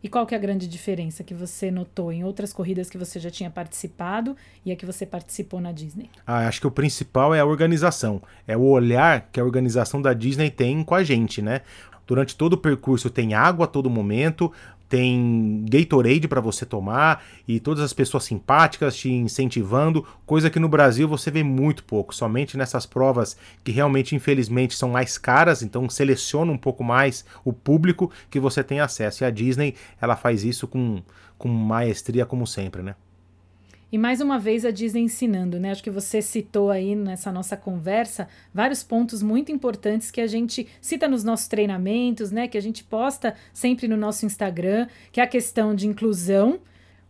E 0.00 0.08
qual 0.08 0.24
que 0.24 0.34
é 0.34 0.38
a 0.38 0.40
grande 0.40 0.68
diferença 0.68 1.24
que 1.24 1.34
você 1.34 1.72
notou 1.72 2.12
em 2.12 2.22
outras 2.22 2.52
corridas 2.52 2.88
que 2.88 2.96
você 2.96 3.18
já 3.18 3.30
tinha 3.30 3.50
participado 3.50 4.36
e 4.64 4.70
a 4.70 4.76
que 4.76 4.86
você 4.86 5.04
participou 5.04 5.60
na 5.60 5.72
Disney? 5.72 6.08
Ah, 6.24 6.46
acho 6.46 6.60
que 6.60 6.66
o 6.68 6.70
principal 6.70 7.34
é 7.34 7.40
a 7.40 7.44
organização. 7.44 8.22
É 8.46 8.56
o 8.56 8.62
olhar 8.62 9.28
que 9.32 9.40
a 9.40 9.44
organização 9.44 10.00
da 10.00 10.12
Disney 10.12 10.50
tem 10.50 10.84
com 10.84 10.94
a 10.94 11.02
gente, 11.02 11.42
né? 11.42 11.62
Durante 12.06 12.36
todo 12.36 12.52
o 12.52 12.58
percurso 12.58 13.10
tem 13.10 13.34
água 13.34 13.64
a 13.64 13.68
todo 13.68 13.90
momento, 13.90 14.52
tem 14.88 15.64
Gatorade 15.68 16.26
para 16.26 16.40
você 16.40 16.64
tomar 16.64 17.22
e 17.46 17.60
todas 17.60 17.82
as 17.82 17.92
pessoas 17.92 18.24
simpáticas 18.24 18.96
te 18.96 19.10
incentivando, 19.10 20.06
coisa 20.24 20.48
que 20.48 20.58
no 20.58 20.68
Brasil 20.68 21.06
você 21.06 21.30
vê 21.30 21.42
muito 21.42 21.84
pouco, 21.84 22.14
somente 22.14 22.56
nessas 22.56 22.86
provas 22.86 23.36
que 23.62 23.70
realmente, 23.70 24.14
infelizmente, 24.14 24.74
são 24.74 24.90
mais 24.90 25.18
caras, 25.18 25.62
então 25.62 25.88
seleciona 25.88 26.50
um 26.50 26.58
pouco 26.58 26.82
mais 26.82 27.24
o 27.44 27.52
público 27.52 28.10
que 28.30 28.40
você 28.40 28.64
tem 28.64 28.80
acesso. 28.80 29.22
E 29.22 29.26
a 29.26 29.30
Disney, 29.30 29.74
ela 30.00 30.16
faz 30.16 30.44
isso 30.44 30.66
com, 30.66 31.02
com 31.36 31.48
maestria, 31.48 32.24
como 32.24 32.46
sempre, 32.46 32.82
né? 32.82 32.94
E 33.90 33.96
mais 33.96 34.20
uma 34.20 34.38
vez 34.38 34.66
a 34.66 34.70
Disney 34.70 35.00
ensinando, 35.00 35.58
né? 35.58 35.70
Acho 35.70 35.82
que 35.82 35.90
você 35.90 36.20
citou 36.20 36.70
aí 36.70 36.94
nessa 36.94 37.32
nossa 37.32 37.56
conversa 37.56 38.28
vários 38.52 38.82
pontos 38.82 39.22
muito 39.22 39.50
importantes 39.50 40.10
que 40.10 40.20
a 40.20 40.26
gente 40.26 40.68
cita 40.78 41.08
nos 41.08 41.24
nossos 41.24 41.48
treinamentos, 41.48 42.30
né? 42.30 42.46
Que 42.48 42.58
a 42.58 42.62
gente 42.62 42.84
posta 42.84 43.34
sempre 43.50 43.88
no 43.88 43.96
nosso 43.96 44.26
Instagram, 44.26 44.88
que 45.10 45.22
é 45.22 45.24
a 45.24 45.26
questão 45.26 45.74
de 45.74 45.86
inclusão, 45.86 46.60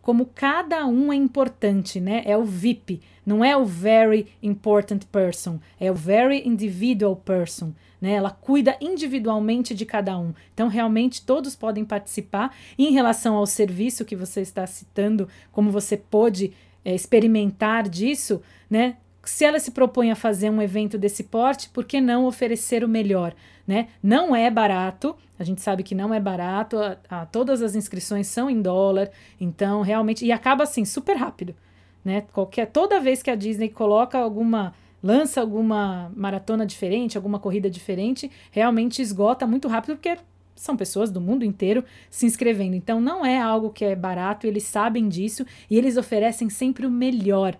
como 0.00 0.24
cada 0.24 0.86
um 0.86 1.12
é 1.12 1.16
importante, 1.16 2.00
né? 2.00 2.22
É 2.24 2.36
o 2.36 2.44
VIP, 2.44 3.00
não 3.26 3.44
é 3.44 3.56
o 3.56 3.64
very 3.64 4.28
important 4.40 5.04
person, 5.10 5.58
é 5.80 5.90
o 5.90 5.94
very 5.94 6.46
individual 6.48 7.16
person, 7.16 7.74
né? 8.00 8.12
Ela 8.12 8.30
cuida 8.30 8.76
individualmente 8.80 9.74
de 9.74 9.84
cada 9.84 10.16
um. 10.16 10.32
Então, 10.54 10.68
realmente 10.68 11.26
todos 11.26 11.56
podem 11.56 11.84
participar. 11.84 12.56
E 12.78 12.86
em 12.86 12.92
relação 12.92 13.34
ao 13.34 13.44
serviço 13.46 14.04
que 14.04 14.14
você 14.14 14.40
está 14.40 14.64
citando, 14.64 15.28
como 15.50 15.72
você 15.72 15.96
pôde 15.96 16.52
é, 16.88 16.94
experimentar 16.94 17.86
disso, 17.86 18.40
né? 18.70 18.96
Se 19.22 19.44
ela 19.44 19.58
se 19.58 19.72
propõe 19.72 20.10
a 20.10 20.16
fazer 20.16 20.48
um 20.48 20.62
evento 20.62 20.96
desse 20.96 21.24
porte, 21.24 21.68
por 21.68 21.84
que 21.84 22.00
não 22.00 22.24
oferecer 22.24 22.82
o 22.82 22.88
melhor? 22.88 23.34
Né? 23.66 23.88
Não 24.02 24.34
é 24.34 24.50
barato, 24.50 25.14
a 25.38 25.44
gente 25.44 25.60
sabe 25.60 25.82
que 25.82 25.94
não 25.94 26.14
é 26.14 26.18
barato, 26.18 26.78
a, 26.78 26.96
a, 27.10 27.26
todas 27.26 27.60
as 27.60 27.74
inscrições 27.74 28.26
são 28.26 28.48
em 28.48 28.62
dólar, 28.62 29.10
então 29.38 29.82
realmente. 29.82 30.24
E 30.24 30.32
acaba 30.32 30.64
assim, 30.64 30.86
super 30.86 31.14
rápido. 31.14 31.54
Né? 32.02 32.22
Qualquer, 32.32 32.68
toda 32.68 32.98
vez 33.00 33.22
que 33.22 33.30
a 33.30 33.34
Disney 33.34 33.68
coloca 33.68 34.16
alguma. 34.16 34.72
lança 35.02 35.42
alguma 35.42 36.10
maratona 36.16 36.64
diferente, 36.64 37.18
alguma 37.18 37.38
corrida 37.38 37.68
diferente, 37.68 38.30
realmente 38.50 39.02
esgota 39.02 39.46
muito 39.46 39.68
rápido, 39.68 39.96
porque 39.96 40.16
são 40.58 40.76
pessoas 40.76 41.10
do 41.10 41.20
mundo 41.20 41.44
inteiro 41.44 41.84
se 42.10 42.26
inscrevendo. 42.26 42.74
Então 42.74 43.00
não 43.00 43.24
é 43.24 43.40
algo 43.40 43.70
que 43.70 43.84
é 43.84 43.94
barato, 43.94 44.46
eles 44.46 44.64
sabem 44.64 45.08
disso 45.08 45.46
e 45.70 45.78
eles 45.78 45.96
oferecem 45.96 46.50
sempre 46.50 46.86
o 46.86 46.90
melhor. 46.90 47.56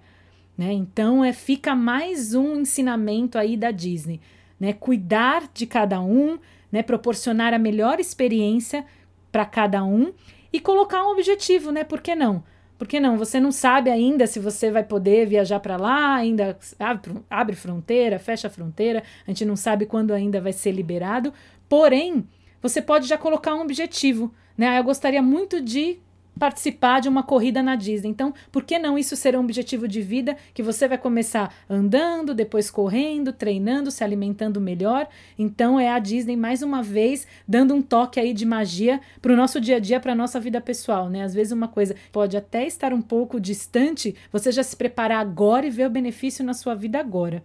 Né? 0.56 0.72
Então 0.72 1.24
é, 1.24 1.32
fica 1.32 1.74
mais 1.74 2.34
um 2.34 2.60
ensinamento 2.60 3.38
aí 3.38 3.56
da 3.56 3.70
Disney. 3.70 4.20
Né? 4.58 4.72
Cuidar 4.72 5.48
de 5.54 5.66
cada 5.66 6.00
um, 6.00 6.38
né? 6.70 6.82
proporcionar 6.82 7.54
a 7.54 7.58
melhor 7.58 8.00
experiência 8.00 8.84
para 9.30 9.44
cada 9.44 9.84
um 9.84 10.12
e 10.52 10.58
colocar 10.58 11.04
um 11.06 11.12
objetivo, 11.12 11.70
né? 11.70 11.84
Por 11.84 12.00
que 12.00 12.14
não? 12.14 12.42
Por 12.78 12.86
que 12.86 13.00
não? 13.00 13.18
Você 13.18 13.40
não 13.40 13.50
sabe 13.50 13.90
ainda 13.90 14.26
se 14.26 14.38
você 14.38 14.70
vai 14.70 14.84
poder 14.84 15.26
viajar 15.26 15.58
para 15.60 15.76
lá, 15.76 16.14
ainda 16.14 16.56
abre, 16.78 17.12
abre 17.28 17.56
fronteira, 17.56 18.18
fecha 18.18 18.48
fronteira, 18.48 19.02
a 19.26 19.30
gente 19.30 19.44
não 19.44 19.56
sabe 19.56 19.84
quando 19.84 20.12
ainda 20.12 20.40
vai 20.40 20.52
ser 20.52 20.70
liberado. 20.70 21.32
Porém, 21.68 22.26
você 22.62 22.80
pode 22.82 23.06
já 23.06 23.18
colocar 23.18 23.54
um 23.54 23.60
objetivo, 23.62 24.32
né? 24.56 24.68
Ah, 24.68 24.76
eu 24.76 24.84
gostaria 24.84 25.22
muito 25.22 25.60
de 25.60 25.98
participar 26.38 27.00
de 27.00 27.08
uma 27.08 27.22
corrida 27.22 27.62
na 27.62 27.74
Disney. 27.74 28.10
Então, 28.10 28.32
por 28.52 28.62
que 28.62 28.78
não 28.78 28.96
isso 28.96 29.16
ser 29.16 29.36
um 29.36 29.40
objetivo 29.40 29.88
de 29.88 30.00
vida 30.00 30.36
que 30.54 30.62
você 30.62 30.86
vai 30.86 30.96
começar 30.96 31.52
andando, 31.68 32.34
depois 32.34 32.70
correndo, 32.70 33.32
treinando, 33.32 33.90
se 33.90 34.04
alimentando 34.04 34.60
melhor? 34.60 35.08
Então, 35.38 35.78
é 35.78 35.90
a 35.90 35.98
Disney 35.98 36.36
mais 36.36 36.62
uma 36.62 36.82
vez 36.82 37.26
dando 37.46 37.74
um 37.74 37.82
toque 37.82 38.20
aí 38.20 38.32
de 38.32 38.46
magia 38.46 39.00
para 39.20 39.32
o 39.32 39.36
nosso 39.36 39.60
dia 39.60 39.76
a 39.76 39.80
dia, 39.80 40.00
para 40.00 40.14
nossa 40.14 40.38
vida 40.38 40.60
pessoal, 40.60 41.08
né? 41.08 41.24
Às 41.24 41.34
vezes 41.34 41.52
uma 41.52 41.68
coisa 41.68 41.96
pode 42.12 42.36
até 42.36 42.66
estar 42.66 42.92
um 42.92 43.02
pouco 43.02 43.40
distante, 43.40 44.14
você 44.32 44.52
já 44.52 44.62
se 44.62 44.76
preparar 44.76 45.20
agora 45.20 45.66
e 45.66 45.70
ver 45.70 45.86
o 45.86 45.90
benefício 45.90 46.44
na 46.44 46.54
sua 46.54 46.74
vida 46.74 47.00
agora. 47.00 47.42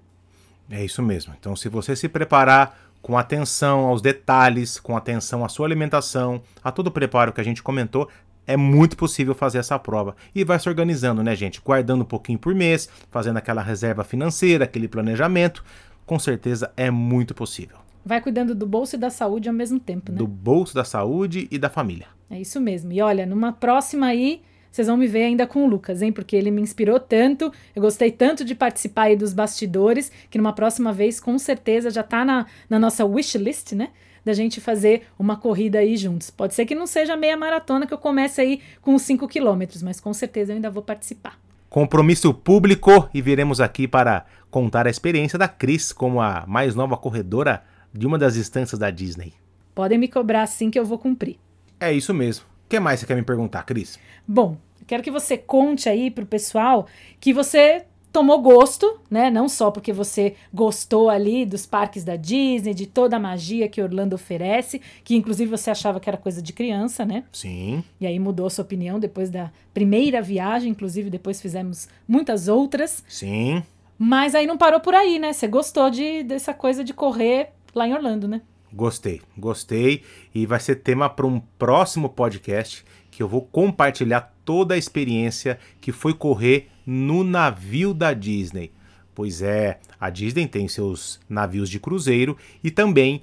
É 0.69 0.83
isso 0.83 1.01
mesmo. 1.01 1.33
Então, 1.37 1.55
se 1.55 1.67
você 1.67 1.95
se 1.95 2.07
preparar 2.07 2.92
com 3.03 3.17
atenção 3.17 3.81
aos 3.81 4.01
detalhes, 4.01 4.79
com 4.79 4.95
atenção 4.95 5.43
à 5.43 5.49
sua 5.49 5.67
alimentação, 5.67 6.41
a 6.63 6.71
todo 6.71 6.87
o 6.87 6.91
preparo 6.91 7.33
que 7.33 7.41
a 7.41 7.43
gente 7.43 7.61
comentou, 7.61 8.07
é 8.47 8.55
muito 8.55 8.95
possível 8.95 9.35
fazer 9.35 9.57
essa 9.57 9.77
prova. 9.77 10.15
E 10.33 10.43
vai 10.45 10.57
se 10.57 10.69
organizando, 10.69 11.21
né, 11.21 11.35
gente? 11.35 11.61
Guardando 11.63 12.01
um 12.01 12.05
pouquinho 12.05 12.39
por 12.39 12.55
mês, 12.55 12.89
fazendo 13.11 13.37
aquela 13.37 13.61
reserva 13.61 14.05
financeira, 14.05 14.63
aquele 14.63 14.87
planejamento. 14.87 15.65
Com 16.05 16.17
certeza 16.17 16.71
é 16.77 16.89
muito 16.89 17.35
possível. 17.35 17.77
Vai 18.05 18.21
cuidando 18.21 18.55
do 18.55 18.65
bolso 18.65 18.95
e 18.95 18.99
da 18.99 19.09
saúde 19.09 19.49
ao 19.49 19.55
mesmo 19.55 19.81
tempo, 19.81 20.11
né? 20.11 20.17
Do 20.17 20.27
bolso, 20.27 20.73
da 20.73 20.85
saúde 20.85 21.47
e 21.51 21.57
da 21.57 21.69
família. 21.69 22.07
É 22.29 22.39
isso 22.39 22.59
mesmo. 22.61 22.93
E 22.93 23.01
olha, 23.01 23.25
numa 23.25 23.51
próxima 23.51 24.07
aí, 24.07 24.41
vocês 24.73 24.87
vão 24.87 24.97
me 24.97 25.05
ver 25.05 25.25
ainda 25.25 25.45
com 25.45 25.65
o 25.65 25.67
Lucas, 25.67 26.01
hein? 26.01 26.11
Porque 26.11 26.35
ele 26.35 26.49
me 26.49 26.59
inspirou 26.59 26.99
tanto, 26.99 27.53
eu 27.75 27.81
gostei 27.81 28.11
tanto 28.11 28.43
de 28.43 28.55
participar 28.55 29.03
aí 29.03 29.15
dos 29.15 29.31
bastidores, 29.31 30.11
que 30.31 30.37
numa 30.39 30.51
próxima 30.51 30.91
vez, 30.91 31.19
com 31.19 31.37
certeza, 31.37 31.91
já 31.91 32.01
tá 32.01 32.25
na, 32.25 32.47
na 32.67 32.79
nossa 32.79 33.05
wishlist, 33.05 33.73
né? 33.73 33.89
Da 34.25 34.33
gente 34.33 34.59
fazer 34.59 35.03
uma 35.19 35.37
corrida 35.37 35.77
aí 35.77 35.95
juntos. 35.95 36.31
Pode 36.31 36.55
ser 36.55 36.65
que 36.65 36.73
não 36.73 36.87
seja 36.87 37.15
meia 37.15 37.37
maratona 37.37 37.85
que 37.85 37.93
eu 37.93 37.99
comece 37.99 38.41
aí 38.41 38.61
com 38.81 38.95
os 38.95 39.03
5 39.03 39.27
quilômetros, 39.27 39.83
mas 39.83 39.99
com 39.99 40.11
certeza 40.11 40.51
eu 40.51 40.55
ainda 40.55 40.71
vou 40.71 40.81
participar. 40.81 41.39
Compromisso 41.69 42.33
público 42.33 43.07
e 43.13 43.21
viremos 43.21 43.61
aqui 43.61 43.87
para 43.87 44.25
contar 44.49 44.87
a 44.87 44.89
experiência 44.89 45.37
da 45.37 45.47
Cris 45.47 45.93
como 45.93 46.19
a 46.19 46.45
mais 46.47 46.73
nova 46.73 46.97
corredora 46.97 47.61
de 47.93 48.07
uma 48.07 48.17
das 48.17 48.37
instâncias 48.37 48.79
da 48.79 48.89
Disney. 48.89 49.33
Podem 49.75 49.99
me 49.99 50.07
cobrar 50.07 50.41
assim 50.41 50.71
que 50.71 50.79
eu 50.79 50.85
vou 50.85 50.97
cumprir. 50.97 51.37
É 51.79 51.93
isso 51.93 52.11
mesmo 52.11 52.52
que 52.69 52.79
mais 52.79 52.99
você 52.99 53.05
quer 53.05 53.15
me 53.15 53.23
perguntar, 53.23 53.63
Cris? 53.63 53.99
Bom, 54.27 54.57
quero 54.87 55.03
que 55.03 55.11
você 55.11 55.37
conte 55.37 55.87
aí 55.89 56.09
pro 56.09 56.25
pessoal 56.25 56.87
que 57.19 57.33
você 57.33 57.85
tomou 58.13 58.39
gosto, 58.39 58.99
né? 59.09 59.31
Não 59.31 59.49
só 59.49 59.71
porque 59.71 59.91
você 59.91 60.35
gostou 60.53 61.09
ali 61.09 61.45
dos 61.45 61.65
parques 61.65 62.03
da 62.03 62.15
Disney, 62.15 62.73
de 62.73 62.85
toda 62.85 63.15
a 63.17 63.19
magia 63.19 63.67
que 63.67 63.81
Orlando 63.81 64.13
oferece, 64.13 64.79
que 65.03 65.15
inclusive 65.15 65.49
você 65.49 65.71
achava 65.71 65.99
que 65.99 66.07
era 66.07 66.17
coisa 66.17 66.39
de 66.39 66.53
criança, 66.53 67.03
né? 67.03 67.23
Sim. 67.33 67.83
E 67.99 68.05
aí 68.05 68.19
mudou 68.19 68.49
sua 68.51 68.63
opinião 68.63 68.99
depois 68.99 69.31
da 69.31 69.51
primeira 69.73 70.21
viagem, 70.21 70.69
inclusive 70.69 71.09
depois 71.09 71.41
fizemos 71.41 71.89
muitas 72.07 72.47
outras. 72.47 73.03
Sim. 73.09 73.63
Mas 73.97 74.35
aí 74.35 74.45
não 74.45 74.57
parou 74.57 74.79
por 74.79 74.93
aí, 74.93 75.17
né? 75.17 75.33
Você 75.33 75.47
gostou 75.47 75.89
de 75.89 76.21
dessa 76.21 76.53
coisa 76.53 76.83
de 76.83 76.93
correr 76.93 77.49
lá 77.73 77.87
em 77.87 77.93
Orlando, 77.93 78.27
né? 78.27 78.41
Gostei, 78.73 79.21
gostei. 79.37 80.01
E 80.33 80.45
vai 80.47 80.59
ser 80.59 80.77
tema 80.77 81.07
para 81.07 81.27
um 81.27 81.39
próximo 81.39 82.09
podcast 82.09 82.83
que 83.11 83.21
eu 83.21 83.27
vou 83.27 83.41
compartilhar 83.41 84.33
toda 84.43 84.73
a 84.73 84.77
experiência 84.77 85.59
que 85.79 85.91
foi 85.91 86.13
correr 86.13 86.69
no 86.85 87.23
navio 87.23 87.93
da 87.93 88.13
Disney. 88.13 88.71
Pois 89.13 89.43
é, 89.43 89.79
a 89.99 90.09
Disney 90.09 90.47
tem 90.47 90.67
seus 90.67 91.19
navios 91.29 91.69
de 91.69 91.79
cruzeiro 91.79 92.35
e 92.63 92.71
também 92.71 93.21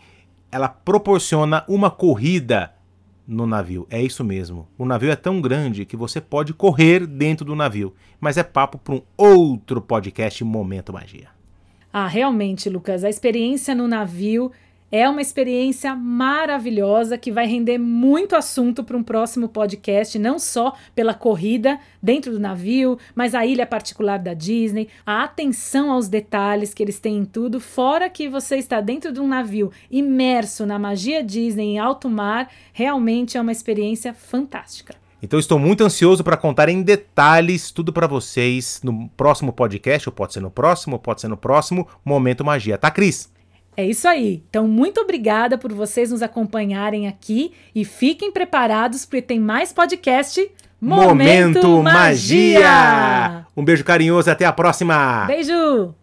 ela 0.53 0.69
proporciona 0.69 1.65
uma 1.67 1.91
corrida 1.91 2.73
no 3.27 3.45
navio. 3.45 3.87
É 3.91 4.01
isso 4.01 4.23
mesmo. 4.23 4.69
O 4.79 4.85
navio 4.85 5.11
é 5.11 5.17
tão 5.17 5.41
grande 5.41 5.85
que 5.85 5.97
você 5.97 6.21
pode 6.21 6.55
correr 6.55 7.07
dentro 7.07 7.45
do 7.45 7.57
navio. 7.57 7.93
Mas 8.21 8.37
é 8.37 8.43
papo 8.45 8.79
para 8.79 8.95
um 8.95 9.03
outro 9.17 9.81
podcast 9.81 10.43
Momento 10.45 10.93
Magia. 10.93 11.29
Ah, 11.93 12.07
realmente, 12.07 12.71
Lucas, 12.71 13.03
a 13.03 13.11
experiência 13.11 13.75
no 13.75 13.89
navio 13.89 14.53
É 14.93 15.09
uma 15.09 15.21
experiência 15.21 15.95
maravilhosa 15.95 17.17
que 17.17 17.31
vai 17.31 17.47
render 17.47 17.79
muito 17.79 18.35
assunto 18.35 18.83
para 18.83 18.97
um 18.97 19.05
próximo 19.05 19.49
podcast, 19.49 20.19
não 20.19 20.37
só 20.37 20.75
pela 20.97 21.15
corrida 21.15 21.79
dentro 22.03 22.33
do 22.33 22.41
navio, 22.41 22.99
mas 23.15 23.33
a 23.33 23.47
ilha 23.47 23.65
particular 23.65 24.19
da 24.19 24.35
Disney, 24.35 24.89
a 25.07 25.23
atenção 25.23 25.93
aos 25.93 26.09
detalhes 26.09 26.75
que 26.75 26.83
eles 26.83 26.99
têm 26.99 27.19
em 27.19 27.25
tudo, 27.25 27.61
fora 27.61 28.11
que 28.11 28.29
você 28.29 28.57
está 28.57 28.81
dentro 28.81 29.13
de 29.13 29.21
um 29.21 29.29
navio 29.29 29.71
imerso 29.89 30.67
na 30.67 30.77
magia 30.77 31.23
Disney 31.23 31.75
em 31.75 31.79
alto 31.79 32.11
mar, 32.11 32.51
realmente 32.73 33.39
é 33.39 33.41
uma 33.41 33.53
experiência 33.53 34.13
fantástica. 34.13 34.97
Então 35.23 35.39
estou 35.39 35.59
muito 35.59 35.85
ansioso 35.85 36.25
para 36.25 36.37
contar 36.37 36.69
em 36.69 36.83
detalhes 36.83 37.71
tudo 37.71 37.93
para 37.93 38.09
vocês 38.09 38.81
no 38.83 39.09
próximo 39.11 39.53
podcast, 39.53 40.09
ou 40.09 40.13
pode 40.13 40.33
ser 40.33 40.41
no 40.41 40.51
próximo, 40.51 40.99
pode 40.99 41.21
ser 41.21 41.29
no 41.29 41.37
próximo 41.37 41.87
Momento 42.05 42.45
Magia, 42.45 42.77
tá, 42.77 42.91
Cris? 42.91 43.30
É 43.77 43.85
isso 43.85 44.07
aí. 44.07 44.43
Então, 44.51 44.67
muito 44.67 45.01
obrigada 45.01 45.57
por 45.57 45.73
vocês 45.73 46.11
nos 46.11 46.23
acompanharem 46.23 47.09
aqui 47.09 47.53
e 47.75 47.85
fiquem 47.85 48.31
preparados 48.31 49.05
porque 49.05 49.23
tem 49.23 49.41
mais 49.41 49.73
podcast 49.73 50.51
Momento, 50.81 51.63
Momento 51.63 51.83
Magia. 51.83 52.61
Magia! 52.61 53.47
Um 53.57 53.65
beijo 53.65 53.85
carinhoso 53.85 54.31
e 54.31 54.33
até 54.33 54.47
a 54.47 54.53
próxima. 54.53 55.25
Beijo. 55.27 55.95